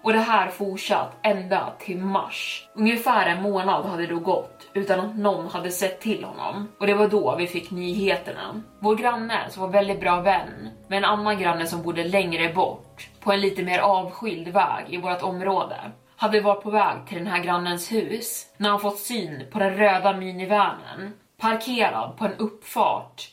Och 0.03 0.13
det 0.13 0.19
här 0.19 0.48
fortsatt 0.48 1.17
ända 1.22 1.74
till 1.79 1.98
mars. 1.98 2.67
Ungefär 2.74 3.27
en 3.27 3.41
månad 3.41 3.86
hade 3.86 4.07
då 4.07 4.19
gått 4.19 4.67
utan 4.74 5.00
att 5.00 5.17
någon 5.17 5.48
hade 5.48 5.72
sett 5.72 6.01
till 6.01 6.24
honom. 6.24 6.67
Och 6.79 6.88
det 6.88 6.93
var 6.93 7.07
då 7.07 7.36
vi 7.36 7.48
fick 7.48 7.72
nyheterna. 7.72 8.62
Vår 8.79 8.95
granne 8.95 9.50
som 9.50 9.62
var 9.62 9.69
väldigt 9.69 10.00
bra 10.00 10.22
vän 10.22 10.69
med 10.88 10.98
en 10.98 11.05
annan 11.05 11.39
granne 11.39 11.67
som 11.67 11.81
bodde 11.81 12.03
längre 12.03 12.53
bort 12.53 13.10
på 13.19 13.31
en 13.31 13.41
lite 13.41 13.63
mer 13.63 13.79
avskild 13.79 14.48
väg 14.48 14.86
i 14.89 14.98
vårt 14.98 15.22
område 15.22 15.75
hade 16.15 16.41
varit 16.41 16.63
på 16.63 16.69
väg 16.69 17.07
till 17.07 17.17
den 17.17 17.27
här 17.27 17.43
grannens 17.43 17.91
hus 17.91 18.45
när 18.57 18.69
han 18.69 18.79
fått 18.79 19.00
syn 19.00 19.43
på 19.51 19.60
den 19.60 19.77
röda 19.77 20.13
minivanen 20.13 21.13
parkerad 21.38 22.17
på 22.17 22.25
en 22.25 22.33
uppfart 22.38 23.29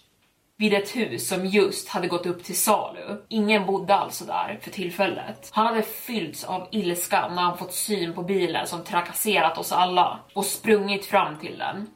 vid 0.61 0.75
ett 0.75 0.97
hus 0.97 1.29
som 1.29 1.47
just 1.47 1.89
hade 1.89 2.09
gått 2.09 2.27
upp 2.27 2.45
till 2.45 2.57
salu. 2.57 3.23
Ingen 3.29 3.67
bodde 3.67 3.95
alltså 3.95 4.25
där 4.25 4.59
för 4.63 4.71
tillfället. 4.71 5.51
Han 5.53 5.67
hade 5.67 5.83
fyllts 5.83 6.45
av 6.45 6.69
ilska 6.71 7.29
när 7.29 7.43
han 7.43 7.59
fått 7.59 7.73
syn 7.73 8.15
på 8.15 8.23
bilen 8.23 8.67
som 8.67 8.85
trakasserat 8.85 9.59
oss 9.59 9.73
alla 9.73 10.19
och 10.35 10.45
sprungit 10.45 11.07
fram 11.07 11.39
till 11.39 11.59
den. 11.59 11.87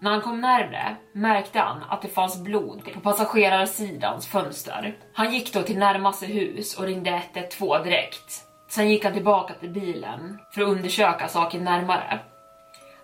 När 0.00 0.10
han 0.10 0.20
kom 0.20 0.40
närmre 0.40 0.96
märkte 1.14 1.58
han 1.58 1.82
att 1.88 2.02
det 2.02 2.08
fanns 2.08 2.42
blod 2.42 2.92
på 2.94 3.00
passagerarsidans 3.00 4.26
fönster. 4.26 4.96
Han 5.12 5.32
gick 5.34 5.52
då 5.52 5.62
till 5.62 5.78
närmaste 5.78 6.26
hus 6.26 6.78
och 6.78 6.84
ringde 6.84 7.22
112 7.34 7.84
direkt. 7.84 8.42
Sen 8.68 8.90
gick 8.90 9.04
han 9.04 9.12
tillbaka 9.12 9.54
till 9.54 9.70
bilen 9.70 10.38
för 10.54 10.62
att 10.62 10.68
undersöka 10.68 11.28
saken 11.28 11.64
närmare. 11.64 12.20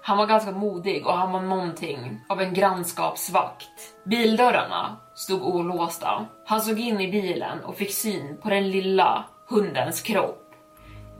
Han 0.04 0.18
var 0.18 0.26
ganska 0.26 0.52
modig 0.52 1.06
och 1.06 1.16
han 1.18 1.32
var 1.32 1.40
någonting 1.40 2.20
av 2.28 2.40
en 2.40 2.54
grannskapsvakt. 2.54 3.70
Bildörrarna 4.04 4.96
stod 5.14 5.42
olåsta. 5.42 6.26
Han 6.46 6.60
såg 6.60 6.80
in 6.80 7.00
i 7.00 7.10
bilen 7.10 7.64
och 7.64 7.76
fick 7.76 7.94
syn 7.94 8.36
på 8.42 8.50
den 8.50 8.70
lilla 8.70 9.24
hundens 9.48 10.00
kropp. 10.00 10.54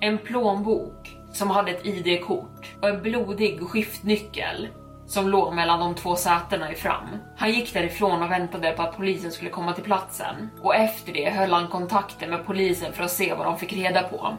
En 0.00 0.18
plånbok 0.18 1.16
som 1.32 1.50
hade 1.50 1.70
ett 1.70 1.86
ID-kort 1.86 2.74
och 2.80 2.88
en 2.88 3.02
blodig 3.02 3.60
skiftnyckel 3.60 4.68
som 5.06 5.28
låg 5.28 5.54
mellan 5.54 5.80
de 5.80 5.94
två 5.94 6.16
sätena 6.16 6.72
i 6.72 6.74
fram. 6.74 7.08
Han 7.36 7.50
gick 7.50 7.74
därifrån 7.74 8.22
och 8.22 8.30
väntade 8.30 8.72
på 8.72 8.82
att 8.82 8.96
polisen 8.96 9.32
skulle 9.32 9.50
komma 9.50 9.72
till 9.72 9.84
platsen 9.84 10.50
och 10.62 10.74
efter 10.74 11.12
det 11.12 11.30
höll 11.30 11.52
han 11.52 11.68
kontakten 11.68 12.30
med 12.30 12.46
polisen 12.46 12.92
för 12.92 13.04
att 13.04 13.10
se 13.10 13.34
vad 13.34 13.46
de 13.46 13.58
fick 13.58 13.72
reda 13.72 14.02
på. 14.02 14.36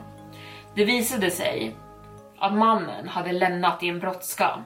Det 0.75 0.85
visade 0.85 1.31
sig 1.31 1.75
att 2.43 2.53
mannen 2.53 3.07
hade 3.07 3.31
lämnat 3.31 3.83
i 3.83 3.89
en 3.89 3.99
brådska 3.99 4.63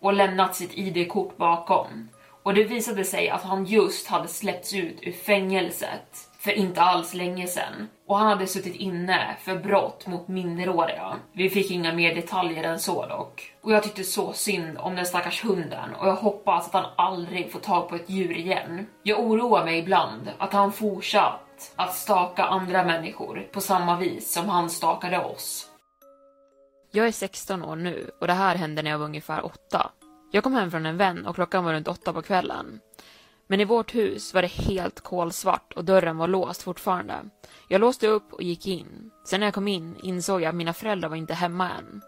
och 0.00 0.12
lämnat 0.12 0.56
sitt 0.56 0.78
ID-kort 0.78 1.36
bakom. 1.36 2.08
Och 2.42 2.54
det 2.54 2.64
visade 2.64 3.04
sig 3.04 3.28
att 3.28 3.42
han 3.42 3.64
just 3.64 4.06
hade 4.06 4.28
släppts 4.28 4.74
ut 4.74 4.98
ur 5.02 5.12
fängelset 5.12 6.28
för 6.38 6.50
inte 6.50 6.82
alls 6.82 7.14
länge 7.14 7.46
sedan 7.46 7.88
och 8.06 8.18
han 8.18 8.26
hade 8.26 8.46
suttit 8.46 8.74
inne 8.74 9.36
för 9.40 9.56
brott 9.56 10.06
mot 10.06 10.28
minderåriga. 10.28 11.16
Vi 11.32 11.50
fick 11.50 11.70
inga 11.70 11.92
mer 11.92 12.14
detaljer 12.14 12.64
än 12.64 12.78
så 12.78 13.06
dock. 13.06 13.52
Och 13.60 13.72
jag 13.72 13.82
tyckte 13.82 14.04
så 14.04 14.32
synd 14.32 14.78
om 14.78 14.96
den 14.96 15.06
stackars 15.06 15.44
hunden 15.44 15.94
och 15.94 16.08
jag 16.08 16.14
hoppas 16.14 16.66
att 16.66 16.82
han 16.82 16.92
aldrig 16.96 17.52
får 17.52 17.60
tag 17.60 17.88
på 17.88 17.94
ett 17.94 18.10
djur 18.10 18.36
igen. 18.36 18.86
Jag 19.02 19.20
oroar 19.20 19.64
mig 19.64 19.78
ibland 19.78 20.30
att 20.38 20.52
han 20.52 20.72
fortsatt 20.72 21.72
att 21.76 21.94
staka 21.94 22.44
andra 22.44 22.84
människor 22.84 23.48
på 23.52 23.60
samma 23.60 23.96
vis 23.96 24.32
som 24.32 24.48
han 24.48 24.70
stakade 24.70 25.24
oss. 25.24 25.67
Jag 26.90 27.06
är 27.06 27.12
16 27.12 27.64
år 27.64 27.76
nu 27.76 28.10
och 28.20 28.26
det 28.26 28.32
här 28.32 28.54
hände 28.54 28.82
när 28.82 28.90
jag 28.90 28.98
var 28.98 29.06
ungefär 29.06 29.44
8. 29.44 29.90
Jag 30.30 30.44
kom 30.44 30.54
hem 30.54 30.70
från 30.70 30.86
en 30.86 30.96
vän 30.96 31.26
och 31.26 31.34
klockan 31.34 31.64
var 31.64 31.72
runt 31.72 31.88
8 31.88 32.12
på 32.12 32.22
kvällen. 32.22 32.80
Men 33.46 33.60
i 33.60 33.64
vårt 33.64 33.94
hus 33.94 34.34
var 34.34 34.42
det 34.42 34.48
helt 34.48 35.00
kolsvart 35.00 35.72
och 35.76 35.84
dörren 35.84 36.16
var 36.16 36.28
låst 36.28 36.62
fortfarande. 36.62 37.14
Jag 37.68 37.80
låste 37.80 38.08
upp 38.08 38.32
och 38.32 38.42
gick 38.42 38.66
in. 38.66 39.10
Sen 39.24 39.40
när 39.40 39.46
jag 39.46 39.54
kom 39.54 39.68
in 39.68 39.96
insåg 40.02 40.42
jag 40.42 40.48
att 40.48 40.54
mina 40.54 40.72
föräldrar 40.72 41.08
var 41.08 41.16
inte 41.16 41.34
hemma 41.34 41.70
än. 41.70 42.02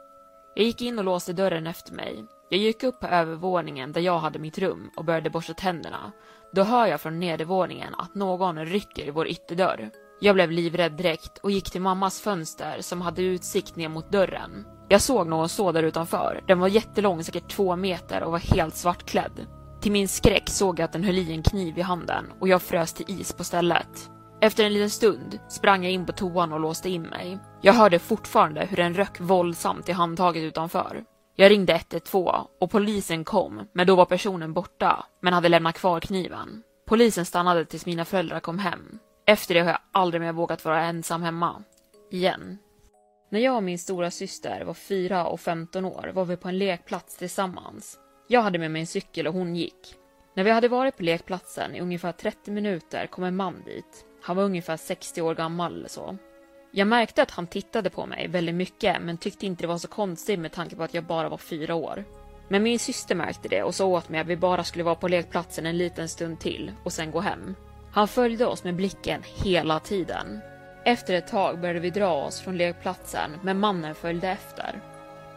Jag 0.55 0.65
gick 0.65 0.83
in 0.83 0.99
och 0.99 1.05
låste 1.05 1.33
dörren 1.33 1.67
efter 1.67 1.93
mig. 1.93 2.25
Jag 2.51 2.61
gick 2.61 2.83
upp 2.83 3.01
på 3.01 3.07
övervåningen 3.07 3.93
där 3.93 4.01
jag 4.01 4.19
hade 4.19 4.39
mitt 4.39 4.59
rum 4.59 4.91
och 4.97 5.05
började 5.05 5.31
borsta 5.31 5.55
tänderna. 5.55 6.13
Då 6.53 6.63
hör 6.63 6.87
jag 6.87 7.01
från 7.01 7.21
nedervåningen 7.21 7.95
att 7.95 8.15
någon 8.15 8.67
rycker 8.67 9.07
i 9.07 9.11
vår 9.11 9.29
ytterdörr. 9.29 9.91
Jag 10.23 10.35
blev 10.35 10.51
livrädd 10.51 10.93
direkt 10.93 11.39
och 11.39 11.51
gick 11.51 11.71
till 11.71 11.81
mammas 11.81 12.21
fönster 12.21 12.77
som 12.81 13.01
hade 13.01 13.23
utsikt 13.23 13.77
ner 13.77 13.89
mot 13.89 14.13
dörren. 14.13 14.67
Jag 14.89 15.01
såg 15.01 15.27
någon 15.27 15.49
stå 15.49 15.73
där 15.73 15.83
utanför. 15.83 16.45
Den 16.47 16.59
var 16.61 16.69
jättelång, 16.69 17.25
säkert 17.25 17.51
två 17.51 17.77
meter 17.77 18.23
och 18.23 18.33
var 18.33 18.39
helt 18.39 18.77
svartklädd. 18.77 19.47
Till 19.81 19.93
min 19.93 20.09
skräck 20.09 20.49
såg 20.49 20.79
jag 20.79 20.85
att 20.85 20.93
den 20.93 21.05
höll 21.05 21.19
i 21.19 21.33
en 21.33 21.43
kniv 21.43 21.79
i 21.79 21.83
handen 21.83 22.25
och 22.41 22.49
jag 22.49 22.63
frös 22.63 22.93
till 22.93 23.21
is 23.21 23.33
på 23.33 23.45
stället. 23.45 24.11
Efter 24.41 24.65
en 24.65 24.73
liten 24.73 24.91
stund 24.91 25.39
sprang 25.49 25.83
jag 25.83 25.93
in 25.93 26.07
på 26.07 26.13
toan 26.13 26.53
och 26.53 26.61
låste 26.61 26.91
in 26.91 27.03
mig. 27.03 27.39
Jag 27.61 27.73
hörde 27.73 27.99
fortfarande 27.99 28.67
hur 28.67 28.77
den 28.77 28.95
rök 28.95 29.21
våldsamt 29.21 29.89
i 29.89 29.93
handtaget 29.93 30.43
utanför. 30.43 31.05
Jag 31.37 31.51
ringde 31.51 31.73
112 31.73 32.29
och 32.61 32.71
polisen 32.71 33.25
kom, 33.25 33.69
men 33.75 33.87
då 33.87 33.97
var 33.97 34.05
personen 34.05 34.53
borta, 34.53 35.05
men 35.23 35.33
hade 35.33 35.49
lämnat 35.49 35.75
kvar 35.75 36.01
kniven. 36.01 36.63
Polisen 36.89 37.25
stannade 37.25 37.65
tills 37.65 37.87
mina 37.87 38.05
föräldrar 38.05 38.41
kom 38.41 38.59
hem. 38.59 38.99
Efter 39.27 39.55
det 39.55 39.61
har 39.61 39.71
jag 39.71 39.81
aldrig 39.93 40.21
mer 40.21 40.33
vågat 40.33 40.65
vara 40.65 40.85
ensam 40.85 41.23
hemma. 41.23 41.63
Igen. 42.11 42.59
När 43.31 43.41
jag 43.41 43.57
och 43.57 43.63
min 43.63 43.79
stora 43.79 44.11
syster 44.11 44.65
var 44.65 44.75
4 44.75 45.27
och 45.27 45.41
15 45.41 45.85
år 45.85 46.11
var 46.15 46.25
vi 46.25 46.37
på 46.37 46.49
en 46.49 46.59
lekplats 46.59 47.17
tillsammans. 47.17 47.99
Jag 48.29 48.43
hade 48.43 48.59
med 48.59 48.71
mig 48.71 48.81
en 48.81 48.87
cykel 48.87 49.27
och 49.27 49.35
hon 49.35 49.57
gick. 49.57 49.95
När 50.35 50.45
vi 50.45 50.51
hade 50.51 50.69
varit 50.69 50.97
på 50.97 51.03
lekplatsen 51.03 51.75
i 51.75 51.81
ungefär 51.81 52.13
30 52.13 52.51
minuter 52.51 53.07
kom 53.07 53.25
en 53.25 53.37
man 53.37 53.63
dit. 53.65 54.05
Han 54.23 54.37
var 54.37 54.45
ungefär 54.45 54.77
60 54.77 55.23
år 55.23 55.35
gammal 55.35 55.75
eller 55.75 55.89
så. 55.89 56.17
Jag 56.73 56.89
märkte 56.89 57.23
att 57.23 57.31
han 57.31 57.47
tittade 57.47 57.91
på 57.91 58.07
mig 58.07 58.29
väldigt 58.29 58.55
mycket 58.55 59.03
men 59.03 59.19
tyckte 59.19 59.47
inte 59.47 59.63
det 59.63 59.69
var 59.69 59.79
så 59.79 59.89
konstigt 59.89 60.39
med 60.39 60.53
tanke 60.53 60.77
på 60.77 60.83
att 60.83 60.95
jag 60.95 61.05
bara 61.05 61.29
var 61.29 61.39
fyra 61.39 61.75
år. 61.75 62.05
Men 62.49 62.63
min 62.63 62.79
syster 62.79 63.15
märkte 63.15 63.49
det 63.49 63.63
och 63.63 63.75
sa 63.75 63.87
åt 63.87 64.09
mig 64.09 64.21
att 64.21 64.27
vi 64.27 64.37
bara 64.37 64.65
skulle 64.65 64.85
vara 64.85 64.95
på 64.95 65.09
lekplatsen 65.09 65.67
en 65.67 65.79
liten 65.79 66.09
stund 66.09 66.41
till 66.41 66.73
och 66.85 66.93
sen 66.93 67.11
gå 67.11 67.21
hem. 67.21 67.55
Han 67.93 68.09
följde 68.09 68.47
oss 68.47 68.65
med 68.65 68.77
blicken 68.77 69.23
hela 69.45 69.81
tiden. 69.81 70.41
Efter 70.85 71.15
ett 71.15 71.29
tag 71.29 71.61
började 71.61 71.81
vi 71.81 71.91
dra 71.91 72.13
oss 72.13 72.41
från 72.41 72.57
lekplatsen 72.57 73.31
men 73.43 73.59
mannen 73.59 73.95
följde 73.95 74.29
efter. 74.29 74.81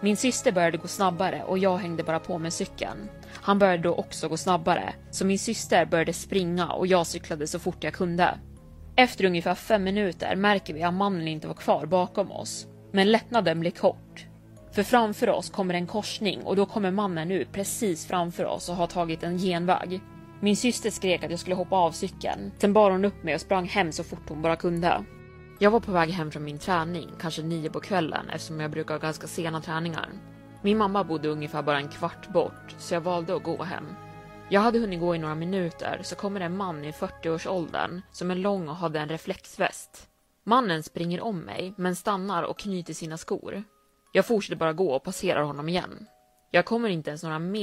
Min 0.01 0.17
syster 0.17 0.51
började 0.51 0.77
gå 0.77 0.88
snabbare 0.88 1.43
och 1.43 1.57
jag 1.57 1.77
hängde 1.77 2.03
bara 2.03 2.19
på 2.19 2.38
med 2.38 2.53
cykeln. 2.53 3.10
Han 3.33 3.60
började 3.60 3.83
då 3.83 3.93
också 3.95 4.27
gå 4.27 4.38
snabbare, 4.38 4.93
så 5.12 5.25
min 5.25 5.39
syster 5.39 5.86
började 5.86 6.13
springa 6.13 6.72
och 6.72 6.88
jag 6.88 7.07
cyklade 7.07 7.48
så 7.48 7.60
fort 7.60 7.83
jag 7.83 7.93
kunde. 7.93 8.38
Efter 8.95 9.25
ungefär 9.25 9.55
fem 9.55 9.83
minuter 9.83 10.36
märker 10.36 10.74
vi 10.74 10.83
att 10.83 10.93
mannen 10.93 11.27
inte 11.27 11.48
var 11.48 11.55
kvar 11.55 11.86
bakom 11.86 12.31
oss. 12.31 12.67
Men 12.91 13.12
lättnaden 13.12 13.60
blir 13.60 13.72
kort. 13.72 14.25
För 14.72 14.83
framför 14.83 15.29
oss 15.29 15.50
kommer 15.50 15.74
en 15.74 15.88
korsning 15.88 16.43
och 16.43 16.55
då 16.55 16.65
kommer 16.65 16.91
mannen 16.91 17.31
ut 17.31 17.51
precis 17.51 18.07
framför 18.07 18.45
oss 18.45 18.69
och 18.69 18.75
har 18.75 18.88
tagit 18.88 19.24
en 19.24 19.38
genväg. 19.38 20.01
Min 20.43 20.55
syster 20.55 20.89
skrek 20.89 21.23
att 21.23 21.31
jag 21.31 21.39
skulle 21.39 21.55
hoppa 21.55 21.75
av 21.75 21.91
cykeln. 21.91 22.51
Sen 22.57 22.73
bar 22.73 22.91
hon 22.91 23.05
upp 23.05 23.23
mig 23.23 23.35
och 23.35 23.41
sprang 23.41 23.65
hem 23.65 23.91
så 23.91 24.03
fort 24.03 24.29
hon 24.29 24.41
bara 24.41 24.55
kunde. 24.55 25.05
Jag 25.59 25.71
var 25.71 25.79
på 25.79 25.91
väg 25.91 26.09
hem 26.09 26.31
från 26.31 26.43
min 26.43 26.59
träning, 26.59 27.09
kanske 27.19 27.41
nio 27.41 27.69
på 27.69 27.79
kvällen 27.79 28.29
eftersom 28.29 28.59
jag 28.59 28.71
brukar 28.71 28.93
ha 28.93 29.00
ganska 29.00 29.27
sena 29.27 29.62
träningar. 29.62 30.09
Min 30.62 30.77
mamma 30.77 31.03
bodde 31.03 31.27
ungefär 31.27 31.62
bara 31.62 31.77
en 31.77 31.88
kvart 31.88 32.29
bort, 32.33 32.75
så 32.77 32.93
jag 32.93 33.01
valde 33.01 33.35
att 33.35 33.43
gå 33.43 33.63
hem. 33.63 33.85
Jag 34.50 34.62
hade 34.62 34.79
hunnit 34.79 35.00
gå 35.00 35.15
i 35.15 35.19
några 35.19 35.35
minuter 35.35 36.00
så 36.03 36.15
kommer 36.15 36.41
en 36.41 36.57
man 36.57 36.85
i 36.85 36.91
40-årsåldern 36.91 38.01
som 38.12 38.31
är 38.31 38.35
lång 38.35 38.69
och 38.69 38.75
hade 38.75 39.00
en 39.00 39.09
reflexväst. 39.09 40.07
Mannen 40.43 40.83
springer 40.83 41.21
om 41.21 41.39
mig 41.39 41.73
men 41.77 41.95
stannar 41.95 42.43
och 42.43 42.59
knyter 42.59 42.93
sina 42.93 43.17
skor. 43.17 43.63
Jag 44.12 44.25
fortsätter 44.25 44.55
bara 44.55 44.73
gå 44.73 44.91
och 44.91 45.03
passerar 45.03 45.41
honom 45.43 45.69
igen. 45.69 46.07
Jag 46.51 46.65
kommer 46.65 46.89
inte 46.89 47.09
ens 47.09 47.23
några 47.23 47.39
meter 47.39 47.62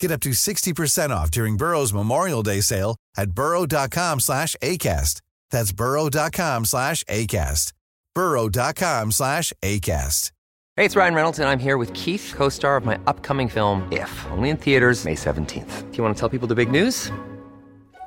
Get 0.00 0.10
up 0.10 0.20
to 0.20 0.30
60% 0.30 1.10
off 1.10 1.30
during 1.30 1.56
Burrow's 1.56 1.92
Memorial 1.92 2.42
Day 2.42 2.60
sale 2.60 2.96
at 3.16 3.32
burrow.com 3.32 4.20
slash 4.20 4.54
ACAST. 4.62 5.20
That's 5.50 5.72
burrow.com 5.72 6.64
slash 6.64 7.04
ACAST. 7.04 7.72
burrow.com 8.14 9.12
slash 9.12 9.52
ACAST. 9.62 10.32
Hey, 10.76 10.84
it's 10.84 10.94
Ryan 10.94 11.14
Reynolds, 11.14 11.38
and 11.40 11.48
I'm 11.48 11.58
here 11.58 11.76
with 11.76 11.92
Keith, 11.92 12.32
co 12.36 12.48
star 12.48 12.76
of 12.76 12.84
my 12.84 12.96
upcoming 13.08 13.48
film, 13.48 13.82
If, 13.90 14.26
only 14.30 14.50
in 14.50 14.56
theaters, 14.56 15.04
May 15.04 15.16
17th. 15.16 15.90
Do 15.90 15.96
you 15.96 16.04
want 16.04 16.14
to 16.14 16.20
tell 16.20 16.28
people 16.28 16.46
the 16.46 16.54
big 16.54 16.70
news? 16.70 17.10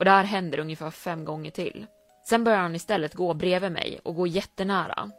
Och 0.00 0.04
det 0.04 0.10
här 0.10 0.24
händer 0.24 0.58
ungefär 0.58 0.90
fem 0.90 1.24
gånger 1.24 1.50
till. 1.50 1.86
Sen 2.28 2.44
börjar 2.44 2.58
han 2.58 2.74
istället 2.74 3.14
gå 3.14 3.34
bredvid 3.34 3.72
mig 3.72 4.00
och 4.02 4.14
gå 4.14 4.26
jättenära. 4.26 5.10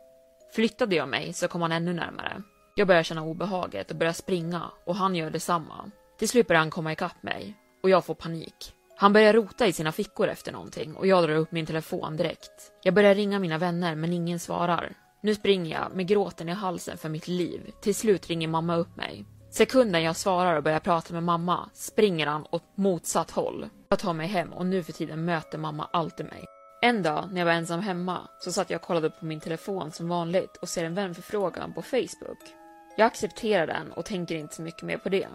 Flyttade 0.56 0.96
jag 0.96 1.10
mig 1.10 1.34
så 1.34 1.48
kom 1.48 1.62
han 1.62 1.72
ännu 1.72 1.94
närmare. 1.94 2.42
Jag 2.76 2.88
börjar 2.88 3.04
känna 3.04 3.24
obehaget 3.24 3.92
och 3.92 3.98
börjar 3.98 4.14
springa 4.14 4.72
och 4.86 4.96
han 4.96 5.16
gör 5.16 5.30
detsamma. 5.30 5.92
Till 6.20 6.30
slut 6.30 6.48
börjar 6.48 6.60
han 6.60 6.70
komma 6.70 6.92
ikapp 6.92 7.24
mig 7.24 7.58
och 7.84 7.90
jag 7.90 8.06
får 8.06 8.16
panik. 8.16 8.74
Han 8.98 9.14
börjar 9.14 9.34
rota 9.34 9.68
i 9.68 9.74
sina 9.74 9.92
fickor 9.92 10.28
efter 10.28 10.52
någonting 10.52 10.96
och 10.96 11.08
jag 11.08 11.24
drar 11.24 11.36
upp 11.36 11.52
min 11.52 11.66
telefon 11.66 12.18
direkt. 12.18 12.72
Jag 12.84 12.94
börjar 12.94 13.16
ringa 13.16 13.40
mina 13.40 13.58
vänner 13.58 13.96
men 13.96 14.14
ingen 14.14 14.40
svarar. 14.40 14.94
Nu 15.22 15.36
springer 15.36 15.80
jag 15.80 15.96
med 15.96 16.08
gråten 16.08 16.50
i 16.50 16.54
halsen 16.54 16.98
för 16.98 17.10
mitt 17.10 17.28
liv. 17.28 17.72
Till 17.82 17.96
slut 17.96 18.28
ringer 18.28 18.48
mamma 18.48 18.76
upp 18.76 18.96
mig. 18.96 19.26
Sekunden 19.54 20.04
jag 20.04 20.16
svarar 20.16 20.56
och 20.56 20.64
börjar 20.64 20.80
prata 20.80 21.14
med 21.14 21.24
mamma 21.24 21.70
springer 21.74 22.28
han 22.28 22.46
åt 22.52 22.64
motsatt 22.76 23.32
håll. 23.32 23.70
Jag 23.90 24.00
tar 24.00 24.14
mig 24.14 24.28
hem 24.28 24.54
och 24.54 24.66
nu 24.66 24.84
för 24.84 24.94
tiden 24.94 25.26
möter 25.26 25.58
mamma 25.58 25.90
alltid 25.94 26.26
mig. 26.26 26.46
En 26.82 27.04
dag 27.04 27.30
när 27.32 27.42
jag 27.42 27.46
var 27.46 27.54
ensam 27.54 27.80
hemma 27.80 28.28
så 28.40 28.52
satt 28.52 28.70
jag 28.70 28.80
och 28.80 28.88
kollade 28.88 29.10
på 29.10 29.26
min 29.26 29.40
telefon 29.40 29.92
som 29.92 30.10
vanligt 30.10 30.58
och 30.58 30.70
ser 30.70 30.86
en 30.86 30.96
vänförfrågan 30.96 31.74
på 31.74 31.82
Facebook. 31.82 32.40
Jag 32.98 33.06
accepterar 33.06 33.68
den 33.68 33.92
och 33.92 34.06
tänker 34.06 34.36
inte 34.36 34.56
så 34.56 34.62
mycket 34.62 34.82
mer 34.82 34.98
på 34.98 35.10
det. 35.10 35.28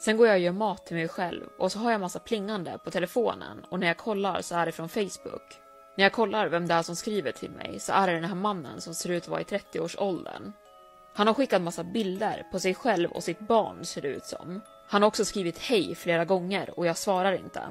Sen 0.00 0.16
går 0.16 0.26
jag 0.26 0.34
och 0.34 0.40
gör 0.40 0.52
mat 0.52 0.86
till 0.86 0.96
mig 0.96 1.08
själv 1.08 1.44
och 1.58 1.72
så 1.72 1.78
har 1.78 1.92
jag 1.92 2.00
massa 2.00 2.18
plingande 2.18 2.78
på 2.84 2.90
telefonen 2.90 3.64
och 3.70 3.80
när 3.80 3.86
jag 3.86 3.96
kollar 3.96 4.40
så 4.40 4.54
är 4.54 4.66
det 4.66 4.72
från 4.72 4.88
Facebook. 4.88 5.60
När 5.96 6.04
jag 6.04 6.12
kollar 6.12 6.48
vem 6.48 6.66
det 6.66 6.74
är 6.74 6.82
som 6.82 6.96
skriver 6.96 7.32
till 7.32 7.50
mig 7.50 7.80
så 7.80 7.92
är 7.92 8.06
det 8.06 8.12
den 8.12 8.24
här 8.24 8.34
mannen 8.34 8.80
som 8.80 8.94
ser 8.94 9.10
ut 9.10 9.22
att 9.22 9.28
vara 9.28 9.40
i 9.40 9.44
30-årsåldern. 9.44 10.52
Han 11.16 11.26
har 11.26 11.34
skickat 11.34 11.62
massa 11.62 11.84
bilder 11.84 12.46
på 12.52 12.58
sig 12.58 12.74
själv 12.74 13.10
och 13.10 13.22
sitt 13.22 13.38
barn 13.38 13.84
ser 13.84 14.02
det 14.02 14.08
ut 14.08 14.24
som. 14.24 14.60
Han 14.88 15.02
har 15.02 15.08
också 15.08 15.24
skrivit 15.24 15.58
hej 15.58 15.94
flera 15.94 16.24
gånger 16.24 16.78
och 16.78 16.86
jag 16.86 16.96
svarar 16.96 17.32
inte. 17.32 17.62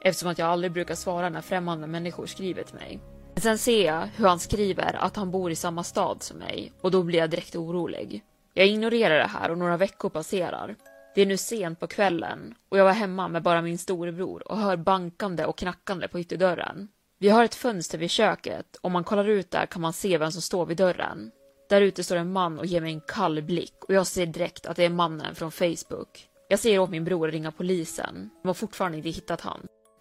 Eftersom 0.00 0.30
att 0.30 0.38
jag 0.38 0.48
aldrig 0.48 0.72
brukar 0.72 0.94
svara 0.94 1.28
när 1.28 1.40
främmande 1.40 1.86
människor 1.86 2.26
skriver 2.26 2.62
till 2.62 2.74
mig. 2.74 3.00
Men 3.34 3.42
Sen 3.42 3.58
ser 3.58 3.86
jag 3.86 4.08
hur 4.16 4.26
han 4.26 4.38
skriver 4.38 4.96
att 5.04 5.16
han 5.16 5.30
bor 5.30 5.50
i 5.50 5.56
samma 5.56 5.84
stad 5.84 6.22
som 6.22 6.38
mig 6.38 6.72
och 6.80 6.90
då 6.90 7.02
blir 7.02 7.18
jag 7.18 7.30
direkt 7.30 7.56
orolig. 7.56 8.24
Jag 8.54 8.66
ignorerar 8.66 9.18
det 9.18 9.26
här 9.26 9.50
och 9.50 9.58
några 9.58 9.76
veckor 9.76 10.08
passerar. 10.08 10.76
Det 11.14 11.22
är 11.22 11.26
nu 11.26 11.36
sent 11.36 11.80
på 11.80 11.86
kvällen 11.86 12.54
och 12.68 12.78
jag 12.78 12.84
var 12.84 12.92
hemma 12.92 13.28
med 13.28 13.42
bara 13.42 13.62
min 13.62 13.78
storebror 13.78 14.48
och 14.48 14.58
hör 14.58 14.76
bankande 14.76 15.44
och 15.44 15.58
knackande 15.58 16.08
på 16.08 16.20
ytterdörren. 16.20 16.88
Vi 17.18 17.28
har 17.28 17.44
ett 17.44 17.54
fönster 17.54 17.98
vid 17.98 18.10
köket 18.10 18.76
och 18.76 18.84
om 18.84 18.92
man 18.92 19.04
kollar 19.04 19.28
ut 19.28 19.50
där 19.50 19.66
kan 19.66 19.82
man 19.82 19.92
se 19.92 20.18
vem 20.18 20.32
som 20.32 20.42
står 20.42 20.66
vid 20.66 20.76
dörren. 20.76 21.30
Där 21.70 21.80
ute 21.80 22.04
står 22.04 22.16
en 22.16 22.32
man 22.32 22.58
och 22.58 22.66
ger 22.66 22.80
mig 22.80 22.92
en 22.92 23.00
kall 23.00 23.42
blick 23.42 23.84
och 23.88 23.94
jag 23.94 24.06
ser 24.06 24.26
direkt 24.26 24.66
att 24.66 24.76
det 24.76 24.84
är 24.84 24.90
mannen 24.90 25.34
från 25.34 25.50
Facebook. 25.50 26.28
Jag 26.48 26.58
säger 26.58 26.78
åt 26.78 26.90
min 26.90 27.04
bror 27.04 27.28
att 27.28 27.34
ringa 27.34 27.52
polisen. 27.52 28.30
De 28.42 28.48
har 28.48 28.54
fortfarande 28.54 28.98
inte 28.98 29.10
hittat 29.10 29.40
han. 29.40 29.60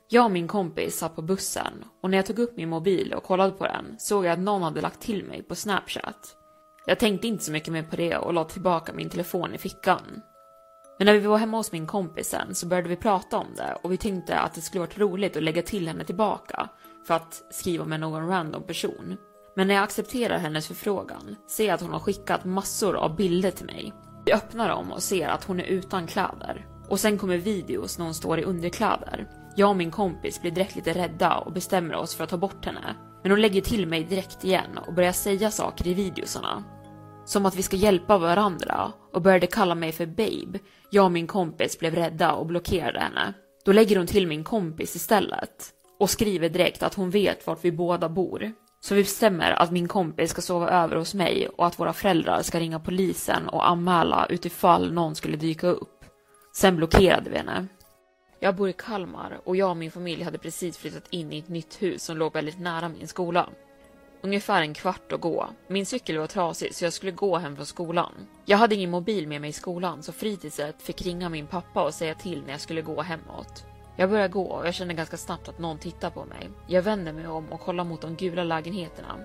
Jag 0.10 0.26
och 0.26 0.32
min 0.32 0.48
kompis 0.48 0.98
satt 0.98 1.16
på 1.16 1.22
bussen 1.22 1.86
och 2.02 2.10
när 2.10 2.18
jag 2.18 2.26
tog 2.26 2.40
upp 2.40 2.58
min 2.58 2.70
mobil 2.70 3.14
och 3.14 3.24
kollade 3.24 3.52
på 3.52 3.64
den 3.64 3.96
såg 4.00 4.26
jag 4.26 4.34
att 4.34 4.40
någon 4.40 4.62
hade 4.62 4.82
lagt 4.82 5.02
till 5.02 5.24
mig 5.24 5.44
på 5.44 5.56
Snapchat. 5.56 6.36
Jag 6.86 7.00
tänkte 7.00 7.28
inte 7.28 7.44
så 7.44 7.52
mycket 7.52 7.74
mer 7.74 7.84
på 7.84 7.96
det 7.96 8.18
och 8.18 8.34
la 8.34 8.44
tillbaka 8.44 8.94
min 8.94 9.10
telefon 9.10 9.56
i 9.56 9.58
fickan. 9.58 10.22
Men 10.98 11.06
när 11.06 11.14
vi 11.14 11.28
var 11.28 11.38
hemma 11.38 11.58
hos 11.58 11.72
min 11.72 11.88
kompis 11.88 12.28
sen 12.28 12.56
så 12.56 12.68
började 12.68 12.90
vi 12.90 12.96
prata 12.96 13.38
om 13.38 13.48
det 13.56 13.78
och 13.84 13.92
vi 13.92 13.98
tänkte 13.98 14.40
att 14.40 14.54
det 14.54 14.62
skulle 14.62 14.80
varit 14.80 14.98
roligt 14.98 15.38
att 15.38 15.44
lägga 15.44 15.62
till 15.62 15.88
henne 15.88 16.04
tillbaka 16.04 16.70
för 17.08 17.14
att 17.14 17.44
skriva 17.52 17.86
med 17.86 18.00
någon 18.00 18.28
random 18.28 18.64
person. 18.64 19.18
Men 19.60 19.68
när 19.68 19.76
jag 19.76 19.84
accepterar 19.84 20.38
hennes 20.38 20.68
förfrågan 20.68 21.36
ser 21.48 21.66
jag 21.66 21.74
att 21.74 21.82
hon 21.82 21.94
har 21.94 22.00
skickat 22.00 22.46
massor 22.46 22.96
av 22.96 23.16
bilder 23.16 23.52
till 23.52 23.66
mig. 23.66 23.94
Vi 24.26 24.34
öppnar 24.34 24.70
dem 24.70 24.92
och 24.92 25.04
ser 25.04 25.28
att 25.28 25.44
hon 25.44 25.60
är 25.60 25.64
utan 25.64 26.08
kläder. 26.08 26.66
Och 26.90 27.00
sen 27.00 27.18
kommer 27.18 27.38
videos 27.38 27.98
när 27.98 28.06
hon 28.06 28.14
står 28.14 28.40
i 28.40 28.44
underkläder. 28.44 29.28
Jag 29.56 29.70
och 29.70 29.76
min 29.76 29.92
kompis 29.92 30.42
blir 30.42 30.52
direkt 30.52 30.76
lite 30.76 30.94
rädda 30.94 31.38
och 31.38 31.54
bestämmer 31.54 31.96
oss 31.96 32.16
för 32.16 32.24
att 32.24 32.30
ta 32.30 32.38
bort 32.38 32.66
henne. 32.66 32.96
Men 33.24 33.32
hon 33.32 33.42
lägger 33.42 33.62
till 33.62 33.88
mig 33.88 34.04
direkt 34.04 34.44
igen 34.44 34.78
och 34.88 34.94
börjar 34.94 35.12
säga 35.12 35.52
saker 35.52 35.88
i 35.88 35.94
videosarna. 35.94 36.64
Som 37.26 37.46
att 37.46 37.56
vi 37.56 37.64
ska 37.64 37.76
hjälpa 37.78 38.18
varandra 38.18 38.92
och 39.14 39.22
började 39.22 39.48
kalla 39.48 39.76
mig 39.76 39.92
för 39.92 40.06
babe. 40.06 40.60
Jag 40.90 41.06
och 41.06 41.12
min 41.12 41.28
kompis 41.28 41.80
blev 41.80 41.96
rädda 41.96 42.34
och 42.34 42.46
blockerade 42.46 43.00
henne. 43.00 43.34
Då 43.66 43.72
lägger 43.72 43.98
hon 43.98 44.08
till 44.08 44.28
min 44.28 44.44
kompis 44.44 44.96
istället 44.96 45.70
och 46.00 46.10
skriver 46.10 46.50
direkt 46.50 46.84
att 46.84 46.94
hon 46.94 47.10
vet 47.10 47.48
vart 47.48 47.66
vi 47.66 47.72
båda 47.72 48.10
bor. 48.10 48.54
Så 48.82 48.96
vi 48.96 49.02
bestämmer 49.02 49.52
att 49.52 49.72
min 49.72 49.88
kompis 49.88 50.32
ska 50.32 50.42
sova 50.42 50.70
över 50.70 50.96
hos 50.96 51.14
mig 51.14 51.48
och 51.48 51.68
att 51.68 51.80
våra 51.80 51.94
föräldrar 51.94 52.42
ska 52.42 52.60
ringa 52.60 52.80
polisen 52.80 53.50
och 53.50 53.70
anmäla 53.70 54.26
utifall 54.30 54.94
någon 54.94 55.16
skulle 55.16 55.38
dyka 55.38 55.68
upp. 55.68 56.06
Sen 56.56 56.76
blockerade 56.76 57.30
vi 57.30 57.38
henne. 57.38 57.68
Jag 58.40 58.56
bor 58.56 58.70
i 58.70 58.74
Kalmar 58.74 59.40
och 59.44 59.56
jag 59.56 59.70
och 59.70 59.78
min 59.78 59.92
familj 59.92 60.24
hade 60.24 60.38
precis 60.38 60.78
flyttat 60.78 61.08
in 61.10 61.34
i 61.34 61.40
ett 61.40 61.50
nytt 61.50 61.82
hus 61.82 62.04
som 62.04 62.18
låg 62.18 62.34
väldigt 62.34 62.60
nära 62.60 62.90
min 62.90 63.08
skola. 63.08 63.50
Ungefär 64.22 64.62
en 64.62 64.74
kvart 64.74 65.12
att 65.12 65.22
gå. 65.22 65.50
Min 65.68 65.86
cykel 65.86 66.18
var 66.18 66.28
trasig 66.28 66.76
så 66.76 66.86
jag 66.86 66.94
skulle 66.94 67.12
gå 67.12 67.38
hem 67.38 67.56
från 67.56 67.66
skolan. 67.66 68.14
Jag 68.46 68.58
hade 68.58 68.76
ingen 68.76 68.92
mobil 68.92 69.28
med 69.28 69.42
mig 69.42 69.50
i 69.50 69.54
skolan 69.54 70.04
så 70.04 70.12
fritidset 70.12 70.82
fick 70.82 71.02
ringa 71.02 71.30
min 71.30 71.48
pappa 71.48 71.84
och 71.84 71.94
säga 71.94 72.16
till 72.16 72.44
när 72.46 72.52
jag 72.52 72.62
skulle 72.62 72.82
gå 72.82 73.02
hemåt. 73.02 73.69
Jag 74.00 74.10
börjar 74.10 74.28
gå 74.28 74.44
och 74.44 74.68
jag 74.68 74.74
känner 74.74 74.94
ganska 74.94 75.18
snabbt 75.18 75.50
att 75.50 75.60
någon 75.60 75.78
tittar 75.78 76.10
på 76.10 76.26
mig. 76.26 76.50
Jag 76.68 76.82
vänder 76.82 77.14
mig 77.14 77.28
om 77.28 77.52
och 77.52 77.60
kollar 77.60 77.84
mot 77.84 78.02
de 78.02 78.16
gula 78.16 78.44
lägenheterna. 78.44 79.16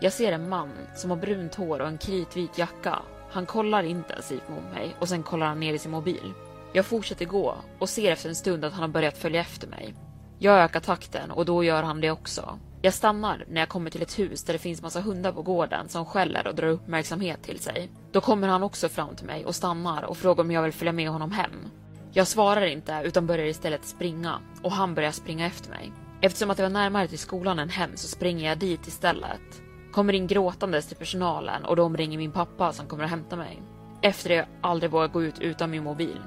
Jag 0.00 0.12
ser 0.12 0.32
en 0.32 0.48
man 0.48 0.70
som 0.96 1.10
har 1.10 1.16
brunt 1.16 1.54
hår 1.54 1.80
och 1.80 1.88
en 1.88 1.98
kritvit 1.98 2.58
jacka. 2.58 2.98
Han 3.30 3.46
kollar 3.46 3.82
intensivt 3.82 4.48
mot 4.48 4.74
mig 4.74 4.96
och 4.98 5.08
sen 5.08 5.22
kollar 5.22 5.46
han 5.46 5.60
ner 5.60 5.74
i 5.74 5.78
sin 5.78 5.90
mobil. 5.90 6.32
Jag 6.72 6.86
fortsätter 6.86 7.24
gå 7.24 7.54
och 7.78 7.88
ser 7.88 8.12
efter 8.12 8.28
en 8.28 8.34
stund 8.34 8.64
att 8.64 8.72
han 8.72 8.82
har 8.82 8.88
börjat 8.88 9.18
följa 9.18 9.40
efter 9.40 9.68
mig. 9.68 9.94
Jag 10.38 10.58
ökar 10.58 10.80
takten 10.80 11.30
och 11.30 11.44
då 11.44 11.64
gör 11.64 11.82
han 11.82 12.00
det 12.00 12.10
också. 12.10 12.58
Jag 12.82 12.94
stannar 12.94 13.44
när 13.48 13.60
jag 13.60 13.68
kommer 13.68 13.90
till 13.90 14.02
ett 14.02 14.18
hus 14.18 14.44
där 14.44 14.52
det 14.52 14.58
finns 14.58 14.82
massa 14.82 15.00
hundar 15.00 15.32
på 15.32 15.42
gården 15.42 15.88
som 15.88 16.06
skäller 16.06 16.46
och 16.46 16.54
drar 16.54 16.68
uppmärksamhet 16.68 17.42
till 17.42 17.58
sig. 17.58 17.90
Då 18.12 18.20
kommer 18.20 18.48
han 18.48 18.62
också 18.62 18.88
fram 18.88 19.16
till 19.16 19.26
mig 19.26 19.44
och 19.44 19.54
stannar 19.54 20.02
och 20.02 20.16
frågar 20.16 20.44
om 20.44 20.50
jag 20.50 20.62
vill 20.62 20.72
följa 20.72 20.92
med 20.92 21.10
honom 21.10 21.32
hem. 21.32 21.70
Jag 22.12 22.26
svarar 22.26 22.66
inte 22.66 23.02
utan 23.04 23.26
börjar 23.26 23.46
istället 23.46 23.84
springa 23.84 24.40
och 24.62 24.72
han 24.72 24.94
börjar 24.94 25.10
springa 25.10 25.46
efter 25.46 25.70
mig. 25.70 25.92
Eftersom 26.20 26.50
att 26.50 26.56
det 26.56 26.62
var 26.62 26.70
närmare 26.70 27.08
till 27.08 27.18
skolan 27.18 27.58
än 27.58 27.68
hem 27.68 27.90
så 27.94 28.08
springer 28.08 28.48
jag 28.48 28.58
dit 28.58 28.86
istället. 28.86 29.62
Kommer 29.92 30.12
in 30.12 30.26
gråtandes 30.26 30.86
till 30.86 30.96
personalen 30.96 31.64
och 31.64 31.76
de 31.76 31.96
ringer 31.96 32.18
min 32.18 32.32
pappa 32.32 32.72
som 32.72 32.86
kommer 32.86 33.04
och 33.04 33.10
hämtar 33.10 33.36
mig. 33.36 33.62
Efter 34.02 34.28
det 34.28 34.34
jag 34.34 34.46
aldrig 34.60 34.90
vågat 34.90 35.12
gå 35.12 35.22
ut 35.22 35.38
utan 35.40 35.70
min 35.70 35.82
mobil. 35.82 36.20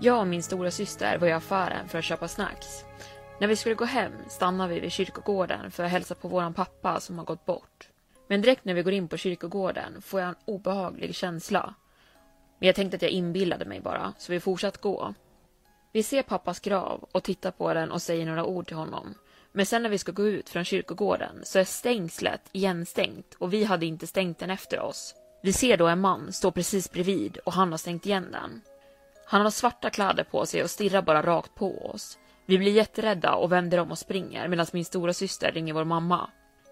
Jag 0.00 0.20
och 0.20 0.26
min 0.26 0.42
stora 0.42 0.70
syster 0.70 1.18
var 1.18 1.28
i 1.28 1.32
affären 1.32 1.88
för 1.88 1.98
att 1.98 2.04
köpa 2.04 2.28
snacks. 2.28 2.84
När 3.40 3.48
vi 3.48 3.56
skulle 3.56 3.74
gå 3.74 3.84
hem 3.84 4.12
stannade 4.28 4.74
vi 4.74 4.80
vid 4.80 4.92
kyrkogården 4.92 5.70
för 5.70 5.84
att 5.84 5.90
hälsa 5.90 6.14
på 6.14 6.28
våran 6.28 6.54
pappa 6.54 7.00
som 7.00 7.18
har 7.18 7.24
gått 7.24 7.46
bort. 7.46 7.88
Men 8.28 8.42
direkt 8.42 8.64
när 8.64 8.74
vi 8.74 8.82
går 8.82 8.92
in 8.92 9.08
på 9.08 9.16
kyrkogården 9.16 10.02
får 10.02 10.20
jag 10.20 10.28
en 10.28 10.34
obehaglig 10.44 11.14
känsla. 11.14 11.74
Men 12.60 12.66
jag 12.66 12.76
tänkte 12.76 12.96
att 12.96 13.02
jag 13.02 13.10
inbillade 13.10 13.64
mig 13.64 13.80
bara, 13.80 14.12
så 14.18 14.32
vi 14.32 14.40
fortsatte 14.40 14.78
gå. 14.82 15.14
Vi 15.92 16.02
ser 16.02 16.22
pappas 16.22 16.60
grav 16.60 17.08
och 17.12 17.22
tittar 17.22 17.50
på 17.50 17.74
den 17.74 17.90
och 17.90 18.02
säger 18.02 18.26
några 18.26 18.44
ord 18.44 18.66
till 18.66 18.76
honom. 18.76 19.14
Men 19.52 19.66
sen 19.66 19.82
när 19.82 19.90
vi 19.90 19.98
ska 19.98 20.12
gå 20.12 20.26
ut 20.26 20.48
från 20.48 20.64
kyrkogården 20.64 21.40
så 21.42 21.58
är 21.58 21.64
stängslet 21.64 22.40
igenstängt 22.52 23.34
och 23.38 23.52
vi 23.52 23.64
hade 23.64 23.86
inte 23.86 24.06
stängt 24.06 24.38
den 24.38 24.50
efter 24.50 24.80
oss. 24.80 25.14
Vi 25.42 25.52
ser 25.52 25.76
då 25.76 25.86
en 25.86 26.00
man 26.00 26.32
stå 26.32 26.50
precis 26.50 26.90
bredvid 26.90 27.36
och 27.36 27.52
han 27.52 27.70
har 27.70 27.78
stängt 27.78 28.06
igen 28.06 28.28
den. 28.32 28.60
Han 29.26 29.40
har 29.40 29.50
svarta 29.50 29.90
kläder 29.90 30.24
på 30.24 30.46
sig 30.46 30.62
och 30.62 30.70
stirrar 30.70 31.02
bara 31.02 31.22
rakt 31.22 31.54
på 31.54 31.86
oss. 31.86 32.18
Vi 32.46 32.58
blir 32.58 32.72
jätterädda 32.72 33.34
och 33.34 33.52
vänder 33.52 33.78
om 33.78 33.90
och 33.90 33.98
springer 33.98 34.48
medan 34.48 34.66
min 34.72 34.84
stora 34.84 35.12
syster 35.12 35.52
ringer 35.52 35.74
vår 35.74 35.84
mamma. 35.84 36.30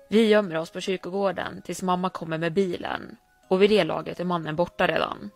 Vi 0.09 0.27
gömmer 0.27 0.57
oss 0.57 0.71
på 0.71 0.81
kyrkogården 0.81 1.63
tills 1.63 1.83
mamma 1.83 2.11
kommer 2.11 2.39
med 2.39 2.53
bilen 2.53 3.17
och 3.49 3.63
vid 3.63 3.71
det 3.71 3.85
laget 3.85 4.21
är 4.21 4.25
mannen 4.25 4.57
borta 4.57 4.87
redan. 4.87 5.31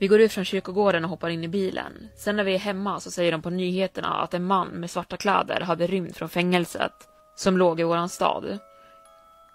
Vi 0.00 0.08
går 0.08 0.20
ut 0.20 0.32
från 0.32 0.44
kyrkogården 0.44 1.04
och 1.04 1.10
hoppar 1.10 1.28
in 1.28 1.44
i 1.44 1.48
bilen. 1.48 2.08
Sen 2.16 2.36
när 2.36 2.44
vi 2.44 2.54
är 2.54 2.58
hemma 2.58 3.00
så 3.00 3.10
säger 3.10 3.32
de 3.32 3.42
på 3.42 3.50
nyheterna 3.50 4.08
att 4.08 4.34
en 4.34 4.44
man 4.44 4.68
med 4.68 4.90
svarta 4.90 5.16
kläder 5.16 5.60
hade 5.60 5.86
rymt 5.86 6.16
från 6.16 6.28
fängelset 6.28 6.92
som 7.34 7.58
låg 7.58 7.80
i 7.80 7.82
våran 7.82 8.08
stad. 8.08 8.58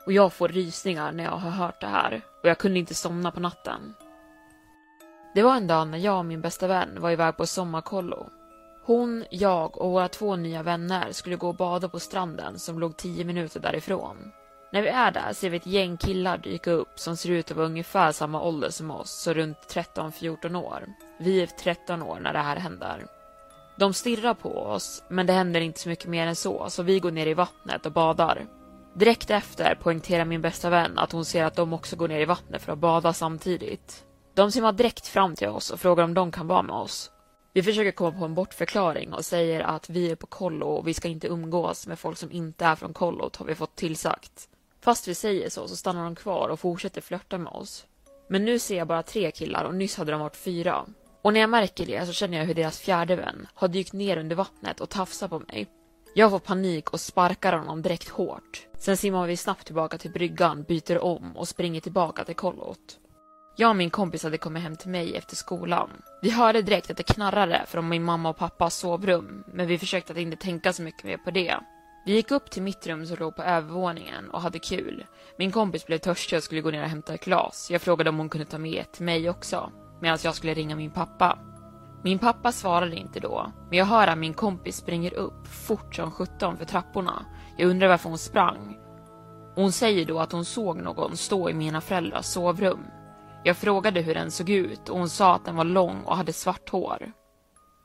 Och 0.06 0.14
jag 0.14 0.34
får 0.34 0.48
rysningar 0.48 1.12
när 1.12 1.24
jag 1.24 1.32
har 1.32 1.50
hört 1.50 1.82
det 1.82 1.88
här 1.88 2.22
och 2.44 2.50
jag 2.50 2.58
kunde 2.58 2.80
inte 2.80 2.96
somna 2.96 3.32
på 3.32 3.40
natten. 3.40 3.94
Det 5.36 5.44
var 5.44 5.56
en 5.56 5.68
dag 5.68 5.88
när 5.88 5.98
jag 5.98 6.18
och 6.18 6.26
min 6.26 6.42
bästa 6.42 6.68
vän 6.68 6.90
var 6.98 7.12
iväg 7.12 7.38
på 7.38 7.46
sommarkollo. 7.46 8.30
Hon, 8.84 9.26
jag 9.30 9.78
och 9.78 9.92
våra 9.92 10.08
två 10.08 10.36
nya 10.36 10.64
vänner 10.64 11.12
skulle 11.12 11.36
gå 11.36 11.48
och 11.48 11.56
bada 11.56 11.90
på 11.90 12.00
stranden 12.00 12.60
som 12.60 12.80
låg 12.80 12.98
tio 12.98 13.26
minuter 13.26 13.60
därifrån. 13.60 14.32
När 14.76 14.82
vi 14.82 14.90
är 14.90 15.12
där 15.12 15.34
ser 15.34 15.50
vi 15.50 15.58
ett 15.58 15.68
gäng 15.68 15.98
killar 15.98 16.38
dyka 16.38 16.72
upp 16.72 17.00
som 17.00 17.18
ser 17.18 17.30
ut 17.30 17.52
att 17.52 17.58
vara 17.58 17.66
ungefär 17.66 18.12
samma 18.12 18.42
ålder 18.42 18.70
som 18.70 18.92
oss, 18.92 19.12
så 19.12 19.34
runt 19.34 19.58
13-14 19.58 20.56
år. 20.56 20.86
Vi 21.18 21.42
är 21.42 21.46
13 21.46 22.02
år 22.02 22.20
när 22.20 22.34
det 22.34 22.40
här 22.40 22.56
händer. 22.56 23.06
De 23.76 23.94
stirrar 23.94 24.34
på 24.34 24.50
oss, 24.50 25.04
men 25.10 25.26
det 25.26 25.34
händer 25.34 25.62
inte 25.62 25.80
så 25.80 25.90
mycket 25.90 26.10
mer 26.10 26.28
än 26.28 26.36
så, 26.36 26.70
så 26.70 26.84
vi 26.84 27.00
går 27.00 27.12
ner 27.12 27.28
i 27.28 27.34
vattnet 27.34 27.86
och 27.86 27.92
badar. 27.92 28.46
Direkt 28.94 29.30
efter 29.30 29.76
poängterar 29.76 30.26
min 30.26 30.42
bästa 30.42 30.70
vän 30.70 31.00
att 31.00 31.12
hon 31.12 31.26
ser 31.26 31.44
att 31.44 31.56
de 31.56 31.74
också 31.74 31.96
går 31.96 32.08
ner 32.08 32.20
i 32.20 32.26
vattnet 32.26 32.62
för 32.62 32.72
att 32.72 32.80
bada 32.80 33.14
samtidigt. 33.14 34.04
De 34.34 34.52
simmar 34.52 34.72
direkt 34.72 35.08
fram 35.08 35.36
till 35.36 35.48
oss 35.48 35.72
och 35.72 35.80
frågar 35.80 36.04
om 36.04 36.14
de 36.14 36.32
kan 36.32 36.48
vara 36.48 36.62
med 36.62 36.76
oss. 36.76 37.12
Vi 37.54 37.64
försöker 37.64 37.92
komma 37.92 38.20
på 38.20 38.26
en 38.26 38.36
bortförklaring 38.36 39.14
och 39.14 39.26
säger 39.26 39.62
att 39.62 39.90
vi 39.90 40.12
är 40.12 40.16
på 40.16 40.28
kollo 40.28 40.68
och 40.68 40.88
vi 40.88 40.94
ska 40.94 41.08
inte 41.08 41.28
umgås 41.28 41.88
med 41.88 42.00
folk 42.00 42.18
som 42.18 42.32
inte 42.32 42.66
är 42.66 42.76
från 42.76 42.94
kollot 42.94 43.36
har 43.36 43.46
vi 43.46 43.56
fått 43.56 43.76
tillsagt. 43.76 44.50
Fast 44.86 45.08
vi 45.08 45.16
säger 45.16 45.50
så, 45.50 45.68
så 45.68 45.76
stannar 45.76 46.04
de 46.04 46.16
kvar 46.16 46.50
och 46.50 46.60
fortsätter 46.60 47.02
flörta 47.02 47.38
med 47.38 47.54
oss. 47.54 47.86
Men 48.30 48.46
nu 48.46 48.60
ser 48.60 48.78
jag 48.78 48.88
bara 48.88 49.04
tre 49.04 49.32
killar 49.32 49.64
och 49.64 49.76
nyss 49.76 49.98
hade 49.98 50.12
de 50.12 50.22
varit 50.22 50.36
fyra. 50.36 50.86
Och 51.22 51.34
när 51.34 51.40
jag 51.40 51.50
märker 51.50 51.86
det 51.86 52.06
så 52.06 52.14
känner 52.14 52.38
jag 52.38 52.46
hur 52.46 52.54
deras 52.54 52.80
fjärde 52.80 53.16
vän 53.16 53.48
har 53.54 53.68
dykt 53.68 53.94
ner 53.94 54.18
under 54.18 54.36
vattnet 54.36 54.82
och 54.82 54.90
tafsar 54.90 55.28
på 55.28 55.40
mig. 55.40 55.68
Jag 56.14 56.32
får 56.32 56.40
panik 56.40 56.90
och 56.90 57.00
sparkar 57.00 57.54
honom 57.54 57.82
direkt 57.82 58.10
hårt. 58.10 58.68
Sen 58.78 58.98
simmar 58.98 59.28
vi 59.28 59.38
snabbt 59.38 59.66
tillbaka 59.66 59.98
till 59.98 60.12
bryggan, 60.12 60.64
byter 60.64 61.04
om 61.04 61.38
och 61.38 61.48
springer 61.48 61.82
tillbaka 61.82 62.24
till 62.24 62.36
kollot. 62.36 63.00
Jag 63.58 63.70
och 63.70 63.76
min 63.76 63.90
kompis 63.90 64.24
hade 64.24 64.38
kommit 64.38 64.64
hem 64.64 64.76
till 64.76 64.90
mig 64.90 65.16
efter 65.16 65.36
skolan. 65.36 65.90
Vi 66.22 66.30
hörde 66.30 66.62
direkt 66.62 66.92
att 66.92 66.98
det 66.98 67.04
knarrade 67.04 67.66
från 67.68 67.90
min 67.90 68.04
mamma 68.04 68.30
och 68.30 68.38
pappas 68.38 68.76
sovrum, 68.76 69.44
men 69.54 69.68
vi 69.68 69.78
försökte 69.78 70.14
att 70.14 70.20
inte 70.20 70.38
tänka 70.38 70.74
så 70.74 70.82
mycket 70.82 71.04
mer 71.04 71.18
på 71.18 71.32
det. 71.32 71.56
Vi 72.08 72.14
gick 72.14 72.32
upp 72.32 72.50
till 72.50 72.64
mitt 72.64 72.88
rum 72.88 73.06
som 73.06 73.18
låg 73.18 73.36
på 73.36 73.44
övervåningen 73.44 74.30
och 74.30 74.42
hade 74.42 74.60
kul. 74.60 75.06
Min 75.38 75.52
kompis 75.52 75.86
blev 75.86 75.98
törstig 75.98 76.38
och 76.38 76.44
skulle 76.44 76.62
gå 76.62 76.72
ner 76.72 76.84
och 76.84 76.90
hämta 76.90 77.14
ett 77.14 77.26
glas. 77.26 77.72
Jag 77.72 77.82
frågade 77.82 78.10
om 78.10 78.18
hon 78.18 78.30
kunde 78.30 78.46
ta 78.46 78.58
med 78.58 78.82
ett 78.82 78.92
till 78.92 79.06
mig 79.06 79.30
också, 79.30 79.72
medan 80.02 80.18
jag 80.24 80.36
skulle 80.36 80.54
ringa 80.54 80.76
min 80.76 80.92
pappa. 80.92 81.40
Min 82.04 82.20
pappa 82.20 82.52
svarade 82.52 82.96
inte 82.96 83.20
då, 83.20 83.52
men 83.70 83.78
jag 83.78 83.86
hör 83.86 84.08
att 84.08 84.18
min 84.18 84.34
kompis 84.34 84.78
springer 84.78 85.14
upp 85.14 85.48
fort 85.48 85.96
som 85.96 86.12
sjutton 86.12 86.58
för 86.58 86.66
trapporna. 86.66 87.26
Jag 87.58 87.70
undrar 87.70 87.88
varför 87.88 88.10
hon 88.10 88.18
sprang. 88.18 88.78
Hon 89.56 89.72
säger 89.72 90.06
då 90.06 90.20
att 90.20 90.32
hon 90.32 90.46
såg 90.46 90.78
någon 90.78 91.18
stå 91.18 91.50
i 91.50 91.54
mina 91.54 91.82
föräldrars 91.82 92.26
sovrum. 92.26 92.86
Jag 93.44 93.58
frågade 93.58 94.02
hur 94.02 94.14
den 94.14 94.32
såg 94.32 94.50
ut 94.50 94.90
och 94.90 94.98
hon 94.98 95.10
sa 95.10 95.36
att 95.36 95.46
den 95.46 95.56
var 95.56 95.64
lång 95.64 96.02
och 96.06 96.18
hade 96.18 96.34
svart 96.34 96.70
hår. 96.70 97.12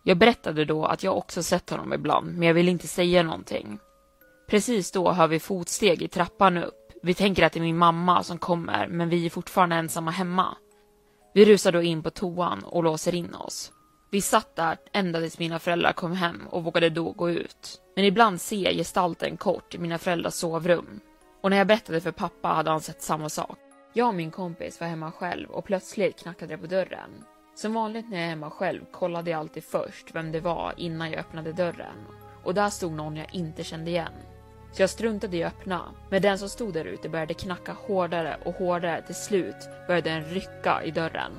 Jag 0.02 0.18
berättade 0.18 0.64
då 0.64 0.84
att 0.84 1.02
jag 1.02 1.16
också 1.16 1.42
sett 1.42 1.70
honom 1.70 1.92
ibland, 1.92 2.38
men 2.38 2.48
jag 2.48 2.54
ville 2.54 2.70
inte 2.70 2.88
säga 2.88 3.22
någonting. 3.22 3.78
Precis 4.50 4.90
då 4.90 5.12
hör 5.12 5.28
vi 5.28 5.40
fotsteg 5.40 6.02
i 6.02 6.08
trappan 6.08 6.58
upp. 6.58 6.92
Vi 7.02 7.14
tänker 7.14 7.42
att 7.42 7.52
det 7.52 7.58
är 7.58 7.62
min 7.62 7.76
mamma 7.76 8.22
som 8.22 8.38
kommer, 8.38 8.88
men 8.88 9.08
vi 9.08 9.26
är 9.26 9.30
fortfarande 9.30 9.76
ensamma 9.76 10.10
hemma. 10.10 10.56
Vi 11.34 11.44
rusar 11.44 11.72
då 11.72 11.82
in 11.82 12.02
på 12.02 12.10
toan 12.10 12.64
och 12.64 12.84
låser 12.84 13.14
in 13.14 13.34
oss. 13.34 13.72
Vi 14.10 14.20
satt 14.20 14.56
där 14.56 14.78
ända 14.92 15.20
tills 15.20 15.38
mina 15.38 15.58
föräldrar 15.58 15.92
kom 15.92 16.12
hem 16.12 16.46
och 16.50 16.64
vågade 16.64 16.90
då 16.90 17.12
gå 17.12 17.30
ut. 17.30 17.80
Men 17.96 18.04
ibland 18.04 18.40
ser 18.40 18.64
jag 18.64 18.74
gestalten 18.74 19.36
kort 19.36 19.74
i 19.74 19.78
mina 19.78 19.98
föräldrars 19.98 20.34
sovrum. 20.34 21.00
Och 21.40 21.50
när 21.50 21.56
jag 21.56 21.66
berättade 21.66 22.00
för 22.00 22.12
pappa 22.12 22.48
hade 22.48 22.70
han 22.70 22.80
sett 22.80 23.02
samma 23.02 23.28
sak. 23.28 23.58
Jag 23.92 24.08
och 24.08 24.14
min 24.14 24.30
kompis 24.30 24.80
var 24.80 24.86
hemma 24.86 25.12
själv 25.12 25.50
och 25.50 25.64
plötsligt 25.64 26.22
knackade 26.22 26.54
det 26.54 26.58
på 26.58 26.66
dörren. 26.66 27.10
Som 27.54 27.74
vanligt 27.74 28.10
när 28.10 28.16
jag 28.16 28.26
är 28.26 28.30
hemma 28.30 28.50
själv 28.50 28.80
kollade 28.92 29.30
jag 29.30 29.40
alltid 29.40 29.64
först 29.64 30.14
vem 30.14 30.32
det 30.32 30.40
var 30.40 30.74
innan 30.76 31.10
jag 31.10 31.20
öppnade 31.20 31.52
dörren. 31.52 31.96
Och 32.44 32.54
där 32.54 32.70
stod 32.70 32.92
någon 32.92 33.16
jag 33.16 33.34
inte 33.34 33.64
kände 33.64 33.90
igen. 33.90 34.12
Så 34.72 34.82
jag 34.82 34.90
struntade 34.90 35.36
i 35.36 35.44
att 35.44 35.52
öppna. 35.52 35.82
Men 36.10 36.22
den 36.22 36.38
som 36.38 36.48
stod 36.48 36.74
där 36.74 36.84
ute 36.84 37.08
började 37.08 37.34
knacka 37.34 37.76
hårdare 37.86 38.36
och 38.44 38.54
hårdare. 38.54 39.02
Till 39.02 39.14
slut 39.14 39.68
började 39.86 40.10
den 40.10 40.24
rycka 40.24 40.82
i 40.84 40.90
dörren. 40.90 41.32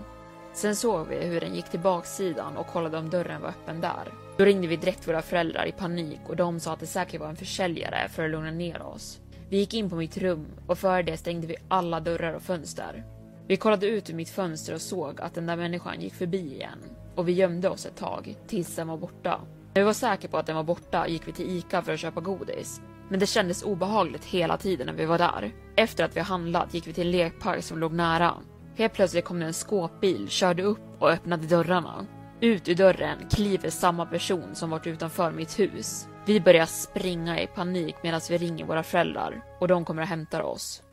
Sen 0.54 0.76
såg 0.76 1.08
vi 1.08 1.16
hur 1.16 1.40
den 1.40 1.56
gick 1.56 1.70
till 1.70 1.80
baksidan 1.80 2.58
och 2.58 2.68
kollade 2.68 2.98
om 2.98 3.10
dörren 3.10 3.42
var 3.42 3.50
öppen 3.50 3.82
där. 3.82 4.14
Då 4.38 4.46
ringde 4.46 4.68
vi 4.68 4.76
direkt 4.76 5.08
våra 5.08 5.22
föräldrar 5.22 5.66
i 5.66 5.72
panik 5.72 6.20
och 6.28 6.36
de 6.36 6.60
sa 6.60 6.74
att 6.74 6.80
det 6.80 6.88
säkert 6.88 7.22
var 7.22 7.30
en 7.30 7.36
försäljare 7.36 8.10
för 8.10 8.26
att 8.26 8.32
lugna 8.32 8.52
ner 8.52 8.82
oss. 8.82 9.20
Vi 9.50 9.58
gick 9.58 9.74
in 9.74 9.90
på 9.90 9.96
mitt 9.96 10.18
rum 10.18 10.46
och 10.68 10.78
före 10.78 11.04
det 11.04 11.18
stängde 11.18 11.48
vi 11.48 11.56
alla 11.68 12.00
dörrar 12.00 12.34
och 12.34 12.42
fönster. 12.42 13.04
Vi 13.48 13.58
kollade 13.58 13.88
ut 13.88 14.10
ur 14.10 14.14
mitt 14.14 14.30
fönster 14.30 14.74
och 14.74 14.82
såg 14.82 15.22
att 15.22 15.34
den 15.34 15.46
där 15.46 15.56
människan 15.56 16.02
gick 16.02 16.14
förbi 16.14 16.54
igen. 16.54 16.80
Och 17.16 17.28
vi 17.28 17.32
gömde 17.32 17.70
oss 17.70 17.86
ett 17.86 17.98
tag, 17.98 18.38
tills 18.48 18.76
den 18.76 18.88
var 18.88 18.98
borta. 18.98 19.42
När 19.74 19.82
vi 19.82 19.86
var 19.86 19.94
säkra 19.94 20.30
på 20.30 20.38
att 20.38 20.46
den 20.46 20.56
var 20.56 20.64
borta 20.64 21.08
gick 21.08 21.28
vi 21.28 21.32
till 21.32 21.58
ICA 21.58 21.82
för 21.82 21.94
att 21.94 22.00
köpa 22.00 22.22
godis. 22.22 22.82
Men 23.12 23.20
det 23.20 23.26
kändes 23.26 23.64
obehagligt 23.64 24.26
hela 24.26 24.58
tiden 24.58 24.88
när 24.88 24.94
vi 24.94 25.06
var 25.06 25.18
där. 25.18 25.52
Efter 25.76 26.04
att 26.04 26.16
vi 26.16 26.20
handlat 26.20 26.74
gick 26.74 26.88
vi 26.88 26.94
till 26.94 27.06
en 27.06 27.12
lekpark 27.12 27.64
som 27.64 27.80
låg 27.80 27.94
nära. 27.94 28.34
Helt 28.78 28.94
plötsligt 28.94 29.26
kom 29.26 29.40
det 29.40 29.46
en 29.46 29.54
skåpbil, 29.54 30.30
körde 30.30 30.64
upp 30.64 30.80
och 31.00 31.10
öppnade 31.10 31.48
dörrarna. 31.48 32.06
Ut 32.42 32.70
ur 32.70 32.76
dörren 32.76 33.18
kliver 33.30 33.70
samma 33.70 34.06
person 34.06 34.56
som 34.56 34.70
varit 34.70 34.88
utanför 34.88 35.32
mitt 35.32 35.60
hus. 35.60 36.08
Vi 36.26 36.40
börjar 36.40 36.66
springa 36.66 37.42
i 37.42 37.48
panik 37.48 37.96
medan 38.04 38.22
vi 38.30 38.38
ringer 38.38 38.66
våra 38.66 38.84
föräldrar 38.84 39.44
och 39.60 39.68
de 39.68 39.86
kommer 39.86 40.02
och 40.02 40.08
hämtar 40.08 40.42
oss. 40.42 40.84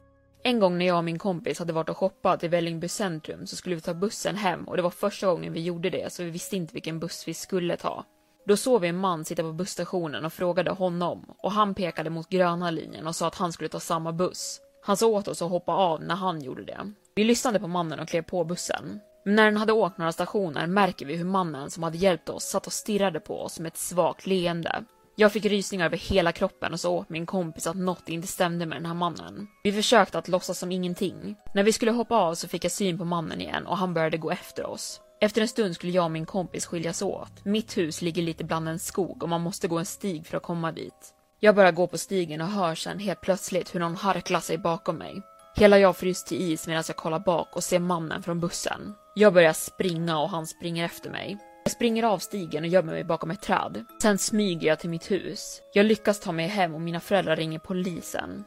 En 0.42 0.60
gång 0.60 0.78
när 0.78 0.86
jag 0.86 0.98
och 0.98 1.04
min 1.04 1.18
kompis 1.18 1.58
hade 1.58 1.72
varit 1.72 1.88
och 1.88 1.96
shoppat 1.96 2.44
i 2.44 2.48
Vällingby 2.48 2.88
centrum 2.88 3.46
så 3.46 3.56
skulle 3.56 3.74
vi 3.74 3.80
ta 3.80 3.94
bussen 3.94 4.36
hem 4.36 4.68
och 4.68 4.76
det 4.76 4.82
var 4.82 4.90
första 4.90 5.26
gången 5.26 5.52
vi 5.52 5.62
gjorde 5.62 5.90
det 5.90 6.12
så 6.12 6.22
vi 6.22 6.30
visste 6.30 6.56
inte 6.56 6.74
vilken 6.74 7.00
buss 7.00 7.28
vi 7.28 7.34
skulle 7.34 7.76
ta. 7.76 8.04
Då 8.48 8.56
såg 8.56 8.80
vi 8.80 8.88
en 8.88 8.96
man 8.96 9.24
sitta 9.24 9.42
på 9.42 9.52
busstationen 9.52 10.24
och 10.24 10.32
frågade 10.32 10.70
honom 10.70 11.34
och 11.38 11.52
han 11.52 11.74
pekade 11.74 12.10
mot 12.10 12.28
gröna 12.28 12.70
linjen 12.70 13.06
och 13.06 13.16
sa 13.16 13.26
att 13.26 13.34
han 13.34 13.52
skulle 13.52 13.68
ta 13.68 13.80
samma 13.80 14.12
buss. 14.12 14.60
Han 14.82 14.96
sa 14.96 15.06
åt 15.06 15.28
oss 15.28 15.42
att 15.42 15.50
hoppa 15.50 15.72
av 15.72 16.02
när 16.02 16.14
han 16.14 16.40
gjorde 16.40 16.64
det. 16.64 16.92
Vi 17.14 17.24
lyssnade 17.24 17.60
på 17.60 17.68
mannen 17.68 18.00
och 18.00 18.08
klev 18.08 18.22
på 18.22 18.44
bussen. 18.44 19.00
Men 19.24 19.34
när 19.34 19.44
den 19.44 19.56
hade 19.56 19.72
åkt 19.72 19.98
några 19.98 20.12
stationer 20.12 20.66
märker 20.66 21.06
vi 21.06 21.16
hur 21.16 21.24
mannen 21.24 21.70
som 21.70 21.82
hade 21.82 21.98
hjälpt 21.98 22.28
oss 22.28 22.44
satt 22.44 22.66
och 22.66 22.72
stirrade 22.72 23.20
på 23.20 23.40
oss 23.40 23.60
med 23.60 23.68
ett 23.68 23.76
svagt 23.76 24.26
leende. 24.26 24.84
Jag 25.16 25.32
fick 25.32 25.44
rysningar 25.44 25.86
över 25.86 25.96
hela 25.96 26.32
kroppen 26.32 26.72
och 26.72 26.80
sa 26.80 26.90
åt 26.90 27.08
min 27.08 27.26
kompis 27.26 27.66
att 27.66 27.76
något 27.76 28.08
inte 28.08 28.28
stämde 28.28 28.66
med 28.66 28.76
den 28.78 28.86
här 28.86 28.94
mannen. 28.94 29.46
Vi 29.64 29.72
försökte 29.72 30.18
att 30.18 30.28
låtsas 30.28 30.58
som 30.58 30.72
ingenting. 30.72 31.36
När 31.54 31.62
vi 31.62 31.72
skulle 31.72 31.90
hoppa 31.90 32.16
av 32.16 32.34
så 32.34 32.48
fick 32.48 32.64
jag 32.64 32.72
syn 32.72 32.98
på 32.98 33.04
mannen 33.04 33.40
igen 33.40 33.66
och 33.66 33.76
han 33.76 33.94
började 33.94 34.16
gå 34.16 34.30
efter 34.30 34.66
oss. 34.66 35.00
Efter 35.20 35.42
en 35.42 35.48
stund 35.48 35.74
skulle 35.74 35.92
jag 35.92 36.04
och 36.04 36.10
min 36.10 36.26
kompis 36.26 36.66
skiljas 36.66 37.02
åt. 37.02 37.44
Mitt 37.44 37.76
hus 37.76 38.02
ligger 38.02 38.22
lite 38.22 38.44
bland 38.44 38.68
en 38.68 38.78
skog 38.78 39.22
och 39.22 39.28
man 39.28 39.40
måste 39.40 39.68
gå 39.68 39.78
en 39.78 39.84
stig 39.84 40.26
för 40.26 40.36
att 40.36 40.42
komma 40.42 40.72
dit. 40.72 41.14
Jag 41.40 41.54
börjar 41.54 41.72
gå 41.72 41.86
på 41.86 41.98
stigen 41.98 42.40
och 42.40 42.46
hör 42.46 42.74
sen 42.74 42.98
helt 42.98 43.20
plötsligt 43.20 43.74
hur 43.74 43.80
någon 43.80 43.96
harklar 43.96 44.40
sig 44.40 44.58
bakom 44.58 44.96
mig. 44.96 45.22
Hela 45.56 45.78
jag 45.78 45.96
fryser 45.96 46.28
till 46.28 46.52
is 46.52 46.66
medan 46.66 46.84
jag 46.86 46.96
kollar 46.96 47.18
bak 47.18 47.56
och 47.56 47.64
ser 47.64 47.78
mannen 47.78 48.22
från 48.22 48.40
bussen. 48.40 48.94
Jag 49.14 49.34
börjar 49.34 49.52
springa 49.52 50.18
och 50.18 50.30
han 50.30 50.46
springer 50.46 50.84
efter 50.84 51.10
mig. 51.10 51.38
Jag 51.64 51.72
springer 51.72 52.02
av 52.02 52.18
stigen 52.18 52.64
och 52.64 52.68
gömmer 52.68 52.92
mig 52.92 53.04
bakom 53.04 53.30
ett 53.30 53.42
träd. 53.42 53.84
Sen 54.02 54.18
smyger 54.18 54.68
jag 54.68 54.78
till 54.78 54.90
mitt 54.90 55.10
hus. 55.10 55.60
Jag 55.74 55.86
lyckas 55.86 56.20
ta 56.20 56.32
mig 56.32 56.46
hem 56.46 56.74
och 56.74 56.80
mina 56.80 57.00
föräldrar 57.00 57.36
ringer 57.36 57.58
polisen. 57.58 58.44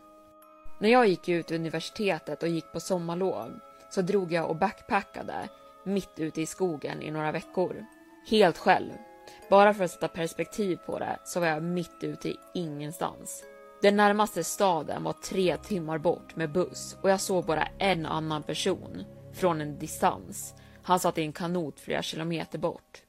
När 0.80 0.90
jag 0.90 1.08
gick 1.08 1.30
ut 1.30 1.52
universitetet 1.52 2.44
och 2.44 2.50
gick 2.50 2.72
på 2.72 2.80
sommarlov 2.80 3.60
så 3.90 4.02
drog 4.02 4.34
jag 4.34 4.50
och 4.50 4.56
backpackade 4.56 5.50
mitt 5.86 6.20
ute 6.20 6.42
i 6.42 6.46
skogen 6.46 7.02
i 7.02 7.12
några 7.12 7.32
veckor. 7.32 7.86
Helt 8.30 8.58
själv. 8.58 8.92
Bara 9.50 9.74
för 9.74 9.84
att 9.84 9.92
sätta 9.92 10.08
perspektiv 10.08 10.76
på 10.76 11.00
det 11.00 11.20
så 11.26 11.40
var 11.40 11.48
jag 11.48 11.64
mitt 11.64 12.04
ute 12.04 12.30
i 12.30 12.38
ingenstans. 12.54 13.44
Den 13.82 13.96
närmaste 13.96 14.44
staden 14.44 15.04
var 15.04 15.14
tre 15.14 15.58
timmar 15.58 15.98
bort 15.98 16.36
med 16.36 16.52
buss 16.52 16.98
och 17.02 17.10
jag 17.10 17.22
såg 17.22 17.46
bara 17.46 17.68
en 17.78 18.06
annan 18.06 18.44
person 18.44 19.04
från 19.34 19.62
en 19.62 19.80
distans. 19.80 20.54
Han 20.84 21.00
satt 21.00 21.18
i 21.18 21.22
en 21.22 21.34
kanot 21.34 21.80
flera 21.80 22.02
kilometer 22.02 22.60
bort. 22.60 23.04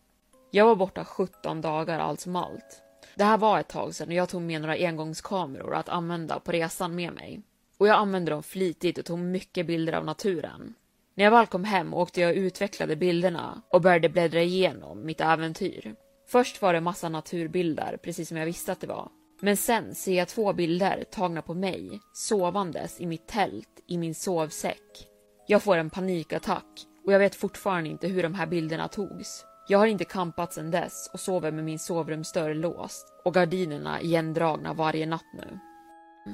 Jag 0.51 0.67
var 0.67 0.77
borta 0.77 1.05
17 1.05 1.61
dagar 1.61 1.99
allt 1.99 2.21
som 2.21 2.37
allt. 2.37 2.83
Det 3.15 3.25
här 3.25 3.39
var 3.39 3.61
ett 3.61 3.69
tag 3.69 3.95
sedan 3.95 4.09
och 4.09 4.15
jag 4.15 4.29
tog 4.29 4.43
med 4.43 4.61
några 4.61 4.75
engångskameror 4.75 5.75
att 5.75 5.89
använda 5.89 6.41
på 6.41 6.53
resan 6.53 6.95
med 6.95 7.13
mig. 7.13 7.41
Och 7.79 7.89
jag 7.89 7.97
använde 7.97 8.31
dem 8.31 8.43
flitigt 8.43 8.99
och 8.99 9.05
tog 9.05 9.19
mycket 9.19 9.67
bilder 9.67 9.93
av 9.93 10.05
naturen. 10.05 10.75
När 11.15 11.25
jag 11.25 11.31
väl 11.31 11.47
kom 11.47 11.65
hem 11.65 11.95
åkte 11.95 12.21
jag 12.21 12.31
och 12.31 12.37
utvecklade 12.37 12.97
bilderna 12.97 13.63
och 13.69 13.81
började 13.81 14.09
bläddra 14.09 14.41
igenom 14.43 15.07
mitt 15.07 15.21
äventyr. 15.21 15.95
Först 16.29 16.63
var 16.63 16.73
det 16.75 16.81
massa 16.81 17.09
naturbilder, 17.09 17.97
precis 18.03 18.29
som 18.29 18.37
jag 18.37 18.47
visste 18.47 18.73
att 18.73 18.81
det 18.81 18.87
var. 18.87 19.09
Men 19.41 19.57
sen 19.57 19.95
ser 19.95 20.19
jag 20.19 20.29
två 20.29 20.53
bilder 20.53 21.05
tagna 21.11 21.43
på 21.43 21.55
mig, 21.55 22.01
sovandes 22.13 23.01
i 23.01 23.07
mitt 23.07 23.27
tält, 23.27 23.69
i 23.87 23.99
min 23.99 24.15
sovsäck. 24.15 25.09
Jag 25.47 25.63
får 25.63 25.77
en 25.77 25.91
panikattack 25.91 26.87
och 27.07 27.13
jag 27.13 27.19
vet 27.19 27.35
fortfarande 27.35 27.91
inte 27.91 28.09
hur 28.09 28.23
de 28.23 28.35
här 28.35 28.47
bilderna 28.47 28.89
togs. 28.89 29.45
Jag 29.69 29.79
har 29.79 29.87
inte 29.87 30.05
kampat 30.05 30.53
sedan 30.53 30.71
dess 30.71 31.11
och 31.13 31.21
sover 31.21 31.53
med 31.53 31.65
min 31.65 31.79
sovrumsdörr 31.79 32.55
låst 32.55 33.07
och 33.25 33.35
gardinerna 33.35 34.01
igendragna 34.01 34.73
varje 34.73 35.07
natt 35.07 35.33
nu. 35.35 35.59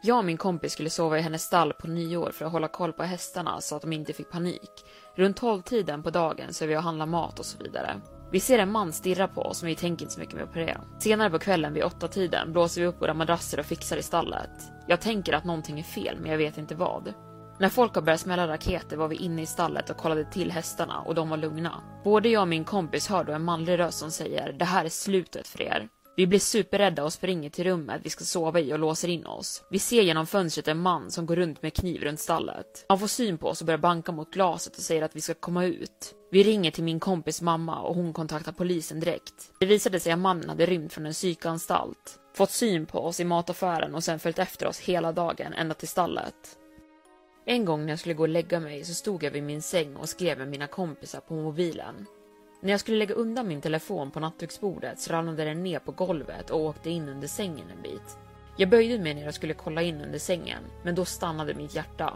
Jag 0.03 0.19
och 0.19 0.25
min 0.25 0.37
kompis 0.37 0.73
skulle 0.73 0.91
sova 0.91 1.19
i 1.19 1.23
hennes 1.23 1.43
stall 1.43 1.73
på 1.73 1.87
nyår 1.87 2.31
för 2.31 2.45
att 2.45 2.53
hålla 2.53 2.69
koll 2.69 2.93
på 2.93 3.03
hästarna 3.03 3.61
så 3.61 3.77
att 3.77 3.83
de 3.83 3.93
inte 3.93 4.13
fick 4.13 4.31
panik. 4.31 4.71
Runt 5.15 5.37
tolvtiden 5.37 6.03
på 6.03 6.11
dagen 6.11 6.55
så 6.55 6.65
är 6.65 6.69
vi 6.69 6.77
och 6.77 6.83
handlar 6.83 7.07
mat 7.07 7.39
och 7.39 7.47
så 7.47 7.59
vidare. 7.59 8.01
Vi 8.31 8.41
ser 8.41 8.59
en 8.59 8.73
man 8.73 8.93
stirra 8.93 9.29
på 9.29 9.43
oss 9.43 9.63
men 9.63 9.69
vi 9.69 9.77
tänker 9.77 10.05
inte 10.05 10.15
så 10.15 10.21
mycket 10.21 10.35
mer 10.35 10.47
på 10.47 10.59
det. 10.59 10.79
Senare 10.99 11.31
på 11.31 11.39
kvällen 11.39 11.75
vid 11.75 11.85
åtta 11.85 12.09
tiden 12.09 12.53
blåser 12.53 12.81
vi 12.81 12.87
upp 12.87 13.01
våra 13.01 13.15
madrasser 13.15 13.61
och 13.61 13.67
fixar 13.67 13.97
i 13.97 14.03
stallet. 14.03 14.51
Jag 14.87 15.01
tänker 15.01 15.33
att 15.33 15.45
någonting 15.45 15.79
är 15.79 15.83
fel 15.83 16.17
men 16.21 16.31
jag 16.31 16.39
vet 16.39 16.59
inte 16.59 16.75
vad. 16.75 17.15
När 17.61 17.69
folk 17.69 17.95
har 17.95 18.03
börjat 18.03 18.21
smälla 18.21 18.49
raketer 18.49 18.97
var 18.97 19.09
vi 19.09 19.17
inne 19.17 19.43
i 19.43 19.47
stallet 19.47 19.91
och 19.91 19.97
kollade 19.97 20.25
till 20.25 20.53
hästarna 20.53 21.01
och 21.01 21.15
de 21.15 21.29
var 21.29 21.37
lugna. 21.37 21.83
Både 22.05 22.29
jag 22.29 22.43
och 22.43 22.49
min 22.49 22.65
kompis 22.65 23.09
hör 23.09 23.25
då 23.25 23.33
en 23.33 23.45
manlig 23.45 23.79
röst 23.79 23.99
som 23.99 24.11
säger 24.11 24.53
det 24.53 24.65
här 24.65 24.85
är 24.85 24.89
slutet 24.89 25.49
för 25.49 25.63
er. 25.63 25.89
Vi 26.19 26.27
blir 26.27 26.39
superrädda 26.39 27.05
och 27.05 27.13
springer 27.13 27.51
till 27.51 27.65
rummet 27.65 28.01
vi 28.05 28.11
ska 28.11 28.25
sova 28.25 28.61
i 28.61 28.73
och 28.73 28.79
låser 28.79 29.09
in 29.09 29.27
oss. 29.27 29.65
Vi 29.71 29.79
ser 29.79 30.03
genom 30.03 30.27
fönstret 30.27 30.69
en 30.69 30.79
man 30.79 31.11
som 31.11 31.27
går 31.27 31.37
runt 31.37 31.63
med 31.63 31.75
kniv 31.75 32.03
runt 32.03 32.21
stallet. 32.21 32.85
Han 32.89 32.99
får 32.99 33.07
syn 33.07 33.39
på 33.39 33.49
oss 33.49 33.61
och 33.61 33.67
börjar 33.67 33.79
banka 33.79 34.13
mot 34.13 34.31
glaset 34.31 34.77
och 34.77 34.83
säger 34.83 35.03
att 35.03 35.17
vi 35.17 35.21
ska 35.21 35.35
komma 35.35 35.65
ut. 35.65 36.15
Vi 36.31 36.43
ringer 36.43 36.71
till 36.71 36.85
min 36.85 37.01
kompis 37.01 37.43
mamma 37.43 37.81
och 37.81 37.95
hon 37.95 38.13
kontaktar 38.13 38.53
polisen 38.53 39.01
direkt. 39.01 39.53
Det 39.61 39.67
visade 39.67 40.01
sig 40.01 40.13
att 40.13 40.19
mannen 40.19 40.49
hade 40.49 40.67
rymt 40.67 40.93
från 40.93 41.07
en 41.07 41.13
psykanstalt, 41.13 42.19
fått 42.37 42.51
syn 42.51 42.87
på 42.87 42.99
oss 42.99 43.21
i 43.21 43.25
mataffären 43.25 43.95
och 43.95 44.05
sen 44.05 44.19
följt 44.19 44.39
efter 44.39 44.67
oss 44.67 44.79
hela 44.79 45.13
dagen 45.13 45.53
ända 45.53 45.75
till 45.75 45.89
stallet. 45.89 46.59
En 47.47 47.65
gång 47.65 47.83
när 47.83 47.93
jag 47.93 47.99
skulle 47.99 48.15
gå 48.15 48.23
och 48.23 48.29
lägga 48.29 48.61
mig 48.61 48.85
så 48.85 48.95
stod 48.95 49.23
jag 49.23 49.31
vid 49.31 49.43
min 49.43 49.63
säng 49.63 49.97
och 49.97 50.09
skrev 50.09 50.39
med 50.39 50.49
mina 50.49 50.67
kompisar 50.67 51.21
på 51.21 51.35
mobilen. 51.35 52.07
När 52.61 52.71
jag 52.71 52.81
skulle 52.81 52.97
lägga 52.99 53.15
undan 53.15 53.49
min 53.49 53.61
telefon 53.61 54.11
på 54.11 54.21
nattduksbordet 54.21 55.01
så 55.01 55.13
ramlade 55.13 55.45
den 55.45 55.63
ner 55.63 55.79
på 55.79 55.93
golvet 55.93 56.51
och 56.51 56.61
åkte 56.61 56.91
in 56.91 57.09
under 57.09 57.29
sängen 57.29 57.71
en 57.77 57.83
bit. 57.83 58.19
Jag 58.57 58.69
böjde 58.69 58.99
mig 58.99 59.15
ner 59.15 59.29
och 59.29 59.35
skulle 59.35 59.55
kolla 59.55 59.83
in 59.83 60.01
under 60.01 60.19
sängen, 60.19 60.63
men 60.83 60.95
då 60.95 61.05
stannade 61.05 61.55
mitt 61.55 61.75
hjärta. 61.75 62.15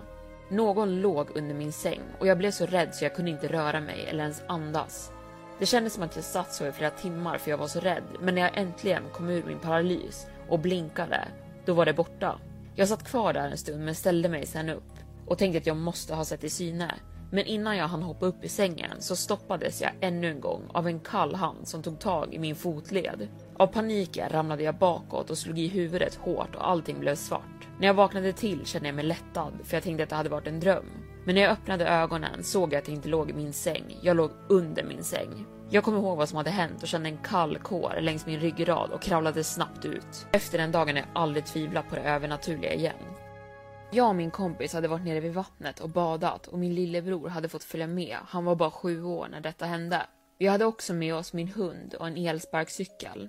Någon 0.48 1.00
låg 1.00 1.36
under 1.36 1.54
min 1.54 1.72
säng 1.72 2.00
och 2.18 2.26
jag 2.26 2.38
blev 2.38 2.50
så 2.50 2.66
rädd 2.66 2.94
så 2.94 3.04
jag 3.04 3.14
kunde 3.14 3.30
inte 3.30 3.48
röra 3.48 3.80
mig 3.80 4.06
eller 4.08 4.22
ens 4.22 4.42
andas. 4.46 5.12
Det 5.58 5.66
kändes 5.66 5.92
som 5.92 6.02
att 6.02 6.16
jag 6.16 6.24
satt 6.24 6.54
så 6.54 6.66
i 6.66 6.72
flera 6.72 6.90
timmar 6.90 7.38
för 7.38 7.50
jag 7.50 7.58
var 7.58 7.66
så 7.66 7.80
rädd, 7.80 8.04
men 8.20 8.34
när 8.34 8.42
jag 8.42 8.58
äntligen 8.58 9.02
kom 9.12 9.30
ur 9.30 9.44
min 9.44 9.58
paralys 9.58 10.26
och 10.48 10.58
blinkade 10.58 11.28
Då 11.64 11.74
var 11.74 11.86
det 11.86 11.92
borta. 11.92 12.38
Jag 12.74 12.88
satt 12.88 13.04
kvar 13.04 13.32
där 13.32 13.48
en 13.48 13.58
stund 13.58 13.84
men 13.84 13.94
ställde 13.94 14.28
mig 14.28 14.46
sen 14.46 14.68
upp 14.68 14.92
och 15.26 15.38
tänkte 15.38 15.58
att 15.58 15.66
jag 15.66 15.76
måste 15.76 16.14
ha 16.14 16.24
sett 16.24 16.44
i 16.44 16.50
syne. 16.50 16.94
Men 17.34 17.46
innan 17.46 17.76
jag 17.76 17.88
hann 17.88 18.02
hoppa 18.02 18.26
upp 18.26 18.44
i 18.44 18.48
sängen 18.48 18.90
så 18.98 19.16
stoppades 19.16 19.80
jag 19.80 19.90
ännu 20.00 20.30
en 20.30 20.40
gång 20.40 20.62
av 20.68 20.86
en 20.86 21.00
kall 21.00 21.34
hand 21.34 21.68
som 21.68 21.82
tog 21.82 21.98
tag 21.98 22.34
i 22.34 22.38
min 22.38 22.56
fotled. 22.56 23.28
Av 23.56 23.66
paniken 23.66 24.28
ramlade 24.28 24.62
jag 24.62 24.74
bakåt 24.74 25.30
och 25.30 25.38
slog 25.38 25.58
i 25.58 25.68
huvudet 25.68 26.14
hårt 26.14 26.54
och 26.54 26.68
allting 26.68 27.00
blev 27.00 27.14
svart. 27.14 27.68
När 27.78 27.86
jag 27.86 27.94
vaknade 27.94 28.32
till 28.32 28.66
kände 28.66 28.88
jag 28.88 28.94
mig 28.94 29.04
lättad 29.04 29.52
för 29.64 29.76
jag 29.76 29.82
tänkte 29.82 30.02
att 30.02 30.10
det 30.10 30.16
hade 30.16 30.28
varit 30.28 30.46
en 30.46 30.60
dröm. 30.60 30.84
Men 31.24 31.34
när 31.34 31.42
jag 31.42 31.50
öppnade 31.50 31.88
ögonen 31.88 32.44
såg 32.44 32.72
jag 32.72 32.78
att 32.78 32.88
jag 32.88 32.96
inte 32.96 33.08
låg 33.08 33.30
i 33.30 33.32
min 33.32 33.52
säng. 33.52 33.98
Jag 34.02 34.16
låg 34.16 34.30
under 34.48 34.84
min 34.84 35.04
säng. 35.04 35.46
Jag 35.70 35.84
kom 35.84 35.96
ihåg 35.96 36.18
vad 36.18 36.28
som 36.28 36.36
hade 36.36 36.50
hänt 36.50 36.82
och 36.82 36.88
kände 36.88 37.08
en 37.08 37.18
kall 37.18 37.58
kår 37.58 37.98
längs 38.00 38.26
min 38.26 38.40
ryggrad 38.40 38.90
och 38.90 39.02
kravlade 39.02 39.44
snabbt 39.44 39.84
ut. 39.84 40.26
Efter 40.32 40.58
den 40.58 40.72
dagen 40.72 40.96
har 40.96 41.02
jag 41.02 41.22
aldrig 41.22 41.46
tvivlat 41.46 41.88
på 41.88 41.94
det 41.94 42.02
övernaturliga 42.02 42.74
igen. 42.74 43.11
Jag 43.94 44.08
och 44.08 44.14
min 44.14 44.30
kompis 44.30 44.72
hade 44.72 44.88
varit 44.88 45.04
nere 45.04 45.20
vid 45.20 45.34
vattnet 45.34 45.80
och 45.80 45.90
badat 45.90 46.46
och 46.46 46.58
min 46.58 46.74
lillebror 46.74 47.28
hade 47.28 47.48
fått 47.48 47.64
följa 47.64 47.86
med. 47.86 48.16
Han 48.24 48.44
var 48.44 48.54
bara 48.54 48.70
sju 48.70 49.04
år 49.04 49.28
när 49.30 49.40
detta 49.40 49.66
hände. 49.66 50.06
Vi 50.38 50.46
hade 50.46 50.64
också 50.64 50.94
med 50.94 51.14
oss 51.14 51.32
min 51.32 51.48
hund 51.48 51.94
och 51.94 52.06
en 52.06 52.16
elsparkcykel. 52.16 53.28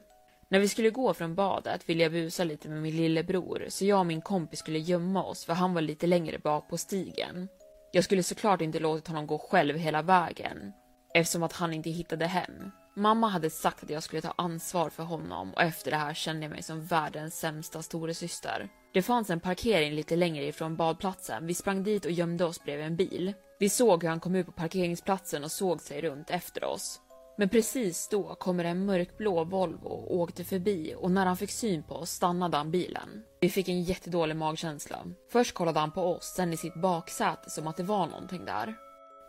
När 0.49 0.59
vi 0.59 0.67
skulle 0.67 0.89
gå 0.89 1.13
från 1.13 1.35
badet 1.35 1.89
ville 1.89 2.03
jag 2.03 2.11
busa 2.11 2.43
lite 2.43 2.69
med 2.69 2.81
min 2.81 2.95
lillebror 2.95 3.65
så 3.69 3.85
jag 3.85 3.99
och 3.99 4.05
min 4.05 4.21
kompis 4.21 4.59
skulle 4.59 4.79
gömma 4.79 5.23
oss 5.23 5.45
för 5.45 5.53
han 5.53 5.73
var 5.73 5.81
lite 5.81 6.07
längre 6.07 6.39
bak 6.39 6.69
på 6.69 6.77
stigen. 6.77 7.47
Jag 7.91 8.03
skulle 8.03 8.23
såklart 8.23 8.61
inte 8.61 8.79
låtit 8.79 9.07
honom 9.07 9.27
gå 9.27 9.37
själv 9.37 9.77
hela 9.77 10.01
vägen 10.01 10.73
eftersom 11.13 11.43
att 11.43 11.53
han 11.53 11.73
inte 11.73 11.89
hittade 11.89 12.25
hem. 12.25 12.71
Mamma 12.95 13.27
hade 13.27 13.49
sagt 13.49 13.83
att 13.83 13.89
jag 13.89 14.03
skulle 14.03 14.21
ta 14.21 14.33
ansvar 14.37 14.89
för 14.89 15.03
honom 15.03 15.53
och 15.53 15.61
efter 15.61 15.91
det 15.91 15.97
här 15.97 16.13
kände 16.13 16.41
jag 16.41 16.51
mig 16.51 16.63
som 16.63 16.85
världens 16.85 17.39
sämsta 17.39 17.81
storasyster. 17.81 18.69
Det 18.93 19.01
fanns 19.01 19.29
en 19.29 19.39
parkering 19.39 19.93
lite 19.93 20.15
längre 20.15 20.45
ifrån 20.45 20.75
badplatsen. 20.75 21.47
Vi 21.47 21.53
sprang 21.53 21.83
dit 21.83 22.05
och 22.05 22.11
gömde 22.11 22.45
oss 22.45 22.63
bredvid 22.63 22.85
en 22.85 22.95
bil. 22.95 23.33
Vi 23.59 23.69
såg 23.69 24.03
hur 24.03 24.09
han 24.09 24.19
kom 24.19 24.35
ut 24.35 24.45
på 24.45 24.51
parkeringsplatsen 24.51 25.43
och 25.43 25.51
såg 25.51 25.81
sig 25.81 26.01
runt 26.01 26.29
efter 26.29 26.63
oss. 26.63 26.99
Men 27.37 27.49
precis 27.49 28.07
då 28.09 28.35
kommer 28.35 28.63
en 28.63 28.85
mörkblå 28.85 29.43
Volvo 29.43 29.87
och 29.87 30.15
åkte 30.15 30.43
förbi 30.43 30.95
och 30.97 31.11
när 31.11 31.25
han 31.25 31.37
fick 31.37 31.51
syn 31.51 31.83
på 31.83 31.95
oss 31.95 32.09
stannade 32.09 32.57
han 32.57 32.71
bilen. 32.71 33.23
Vi 33.39 33.49
fick 33.49 33.69
en 33.69 33.83
jättedålig 33.83 34.35
magkänsla. 34.35 34.97
Först 35.31 35.53
kollade 35.53 35.79
han 35.79 35.91
på 35.91 36.01
oss, 36.01 36.33
sen 36.35 36.53
i 36.53 36.57
sitt 36.57 36.81
baksäte 36.81 37.49
som 37.49 37.67
att 37.67 37.77
det 37.77 37.83
var 37.83 38.07
någonting 38.07 38.45
där. 38.45 38.75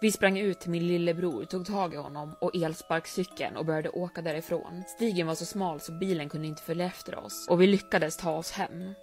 Vi 0.01 0.13
sprang 0.13 0.39
ut 0.39 0.61
till 0.61 0.71
min 0.71 0.89
lillebror, 0.89 1.45
tog 1.45 1.67
tag 1.67 1.95
i 1.95 1.97
honom 1.97 2.37
och 2.41 2.57
elsparkcykeln 2.57 3.57
och 3.57 3.67
började 3.67 3.91
åka 3.91 4.23
därifrån. 4.23 4.85
Stigen 4.97 5.27
var 5.27 5.35
så 5.35 5.45
smal 5.45 5.81
så 5.81 5.93
bilen 5.93 6.29
kunde 6.29 6.47
inte 6.47 6.63
följa 6.63 6.87
efter 6.87 7.25
oss 7.25 7.47
och 7.49 7.63
vi 7.63 7.67
lyckades 7.67 8.17
ta 8.17 8.37
oss 8.37 8.51
hem. 8.51 8.95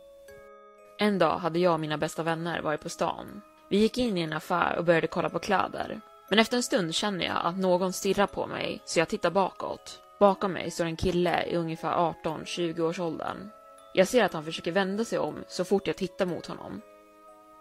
En 1.01 1.19
dag 1.19 1.37
hade 1.37 1.59
jag 1.59 1.73
och 1.73 1.79
mina 1.79 1.97
bästa 1.97 2.23
vänner 2.23 2.61
varit 2.61 2.81
på 2.81 2.89
stan. 2.89 3.41
Vi 3.69 3.77
gick 3.77 3.97
in 3.97 4.17
i 4.17 4.21
en 4.21 4.33
affär 4.33 4.77
och 4.77 4.85
började 4.85 5.07
kolla 5.07 5.29
på 5.29 5.39
kläder. 5.39 6.01
Men 6.29 6.39
efter 6.39 6.57
en 6.57 6.63
stund 6.63 6.95
känner 6.95 7.25
jag 7.25 7.37
att 7.43 7.57
någon 7.57 7.93
stirrar 7.93 8.27
på 8.27 8.47
mig 8.47 8.81
så 8.85 8.99
jag 8.99 9.07
tittar 9.07 9.31
bakåt. 9.31 9.99
Bakom 10.19 10.53
mig 10.53 10.71
står 10.71 10.85
en 10.85 10.95
kille 10.95 11.45
i 11.45 11.55
ungefär 11.55 12.13
18-20 12.23 12.79
års 12.79 12.99
åldern. 12.99 13.49
Jag 13.93 14.07
ser 14.07 14.23
att 14.23 14.33
han 14.33 14.43
försöker 14.43 14.71
vända 14.71 15.05
sig 15.05 15.19
om 15.19 15.35
så 15.47 15.65
fort 15.65 15.87
jag 15.87 15.97
tittar 15.97 16.25
mot 16.25 16.45
honom. 16.45 16.81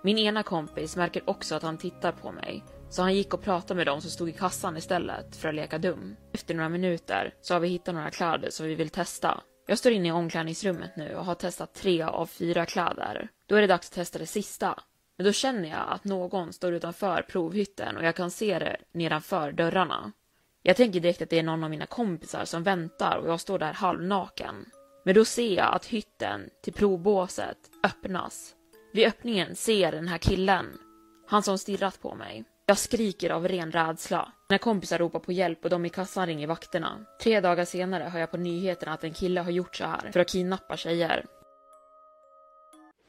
Min 0.02 0.18
ena 0.18 0.42
kompis 0.42 0.96
märker 0.96 1.30
också 1.30 1.54
att 1.54 1.62
han 1.62 1.78
tittar 1.78 2.12
på 2.12 2.32
mig 2.32 2.64
så 2.90 3.02
han 3.02 3.14
gick 3.14 3.34
och 3.34 3.42
pratade 3.42 3.74
med 3.74 3.86
dem 3.86 4.00
som 4.00 4.10
stod 4.10 4.28
i 4.28 4.32
kassan 4.32 4.76
istället 4.76 5.36
för 5.36 5.48
att 5.48 5.54
leka 5.54 5.78
dum. 5.78 6.16
Efter 6.32 6.54
några 6.54 6.68
minuter 6.68 7.34
så 7.40 7.54
har 7.54 7.60
vi 7.60 7.68
hittat 7.68 7.94
några 7.94 8.10
kläder 8.10 8.50
som 8.50 8.66
vi 8.66 8.74
vill 8.74 8.90
testa. 8.90 9.40
Jag 9.70 9.78
står 9.78 9.92
inne 9.92 10.08
i 10.08 10.12
omklädningsrummet 10.12 10.96
nu 10.96 11.14
och 11.14 11.24
har 11.24 11.34
testat 11.34 11.74
tre 11.74 12.02
av 12.02 12.26
fyra 12.26 12.66
kläder. 12.66 13.28
Då 13.46 13.56
är 13.56 13.60
det 13.60 13.66
dags 13.66 13.88
att 13.88 13.94
testa 13.94 14.18
det 14.18 14.26
sista. 14.26 14.82
Men 15.16 15.26
då 15.26 15.32
känner 15.32 15.68
jag 15.68 15.84
att 15.88 16.04
någon 16.04 16.52
står 16.52 16.74
utanför 16.74 17.22
provhytten 17.22 17.96
och 17.96 18.04
jag 18.04 18.16
kan 18.16 18.30
se 18.30 18.58
det 18.58 18.76
nedanför 18.92 19.52
dörrarna. 19.52 20.12
Jag 20.62 20.76
tänker 20.76 21.00
direkt 21.00 21.22
att 21.22 21.30
det 21.30 21.38
är 21.38 21.42
någon 21.42 21.64
av 21.64 21.70
mina 21.70 21.86
kompisar 21.86 22.44
som 22.44 22.62
väntar 22.62 23.16
och 23.16 23.28
jag 23.28 23.40
står 23.40 23.58
där 23.58 23.72
halvnaken. 23.72 24.66
Men 25.04 25.14
då 25.14 25.24
ser 25.24 25.56
jag 25.56 25.74
att 25.74 25.86
hytten 25.86 26.50
till 26.62 26.72
provbåset 26.72 27.58
öppnas. 27.84 28.54
Vid 28.92 29.06
öppningen 29.06 29.56
ser 29.56 29.80
jag 29.80 29.92
den 29.92 30.08
här 30.08 30.18
killen, 30.18 30.66
han 31.26 31.42
som 31.42 31.58
stirrat 31.58 32.02
på 32.02 32.14
mig. 32.14 32.44
Jag 32.70 32.78
skriker 32.78 33.30
av 33.30 33.48
ren 33.48 33.72
rädsla. 33.72 34.32
Mina 34.48 34.58
kompisar 34.58 34.98
ropar 34.98 35.18
på 35.18 35.32
hjälp 35.32 35.64
och 35.64 35.70
de 35.70 35.86
i 35.86 35.88
kassan 35.88 36.26
ringer 36.26 36.46
vakterna. 36.46 37.06
Tre 37.22 37.40
dagar 37.40 37.64
senare 37.64 38.04
hör 38.04 38.20
jag 38.20 38.30
på 38.30 38.36
nyheterna 38.36 38.92
att 38.92 39.04
en 39.04 39.12
kille 39.12 39.40
har 39.40 39.50
gjort 39.50 39.76
så 39.76 39.84
här 39.84 40.10
för 40.12 40.20
att 40.20 40.28
kidnappa 40.28 40.76
tjejer. 40.76 41.26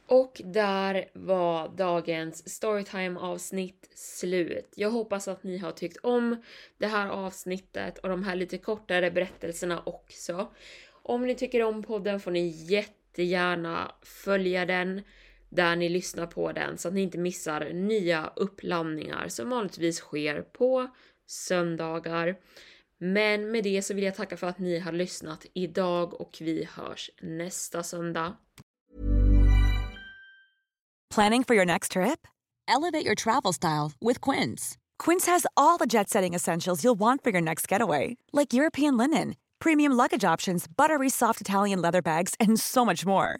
Och 0.08 0.41
där 0.45 1.06
var 1.13 1.69
dagens 1.69 2.50
Storytime 2.50 3.19
avsnitt 3.19 3.89
slut. 3.95 4.74
Jag 4.76 4.89
hoppas 4.89 5.28
att 5.28 5.43
ni 5.43 5.58
har 5.58 5.71
tyckt 5.71 5.97
om 6.04 6.43
det 6.78 6.88
här 6.88 7.08
avsnittet 7.08 7.97
och 7.97 8.10
de 8.10 8.24
här 8.24 8.36
lite 8.36 8.58
kortare 8.58 9.12
berättelserna 9.12 9.84
också. 9.86 10.52
Om 10.91 11.28
ni 11.28 11.36
tycker 11.36 11.63
om 11.63 11.84
podden 11.84 12.19
får 12.19 12.32
ni 12.32 12.47
jättegärna 12.47 13.91
följa 14.02 14.65
den 14.65 15.02
där 15.51 15.75
ni 15.75 15.89
lyssnar 15.89 16.27
på 16.27 16.51
den 16.51 16.77
så 16.77 16.87
att 16.87 16.93
ni 16.93 17.01
inte 17.01 17.17
missar 17.17 17.73
nya 17.73 18.31
uppladdningar 18.35 19.27
som 19.27 19.49
vanligtvis 19.49 19.97
sker 19.97 20.41
på 20.41 20.87
söndagar. 21.27 22.35
Men 22.97 23.51
med 23.51 23.63
det 23.63 23.81
så 23.81 23.93
vill 23.93 24.03
jag 24.03 24.15
tacka 24.15 24.37
för 24.37 24.47
att 24.47 24.59
ni 24.59 24.79
har 24.79 24.91
lyssnat 24.91 25.45
idag 25.53 26.21
och 26.21 26.37
vi 26.41 26.67
hörs 26.75 27.11
nästa 27.21 27.83
söndag. 27.83 28.33
Planning 31.15 31.43
for 31.43 31.55
your 31.55 31.65
next 31.65 31.91
trip? 31.91 32.27
Elevate 32.67 33.05
your 33.05 33.15
travel 33.15 33.53
style 33.53 33.91
with 33.99 34.21
Quince. 34.21 34.77
Quince 34.97 35.31
has 35.31 35.45
all 35.55 35.77
the 35.77 35.85
jet 35.85 36.09
setting 36.09 36.35
essentials 36.35 36.83
you'll 36.83 36.99
want 36.99 37.23
for 37.23 37.31
your 37.31 37.41
next 37.41 37.71
getaway, 37.71 38.17
like 38.31 38.53
European 38.53 38.97
linen, 38.97 39.35
premium 39.59 39.91
luggage 39.91 40.23
options, 40.33 40.67
buttery 40.77 41.09
soft 41.09 41.41
Italian 41.41 41.81
leather 41.81 42.01
bags, 42.01 42.35
and 42.39 42.59
so 42.59 42.85
much 42.85 43.05
more. 43.05 43.39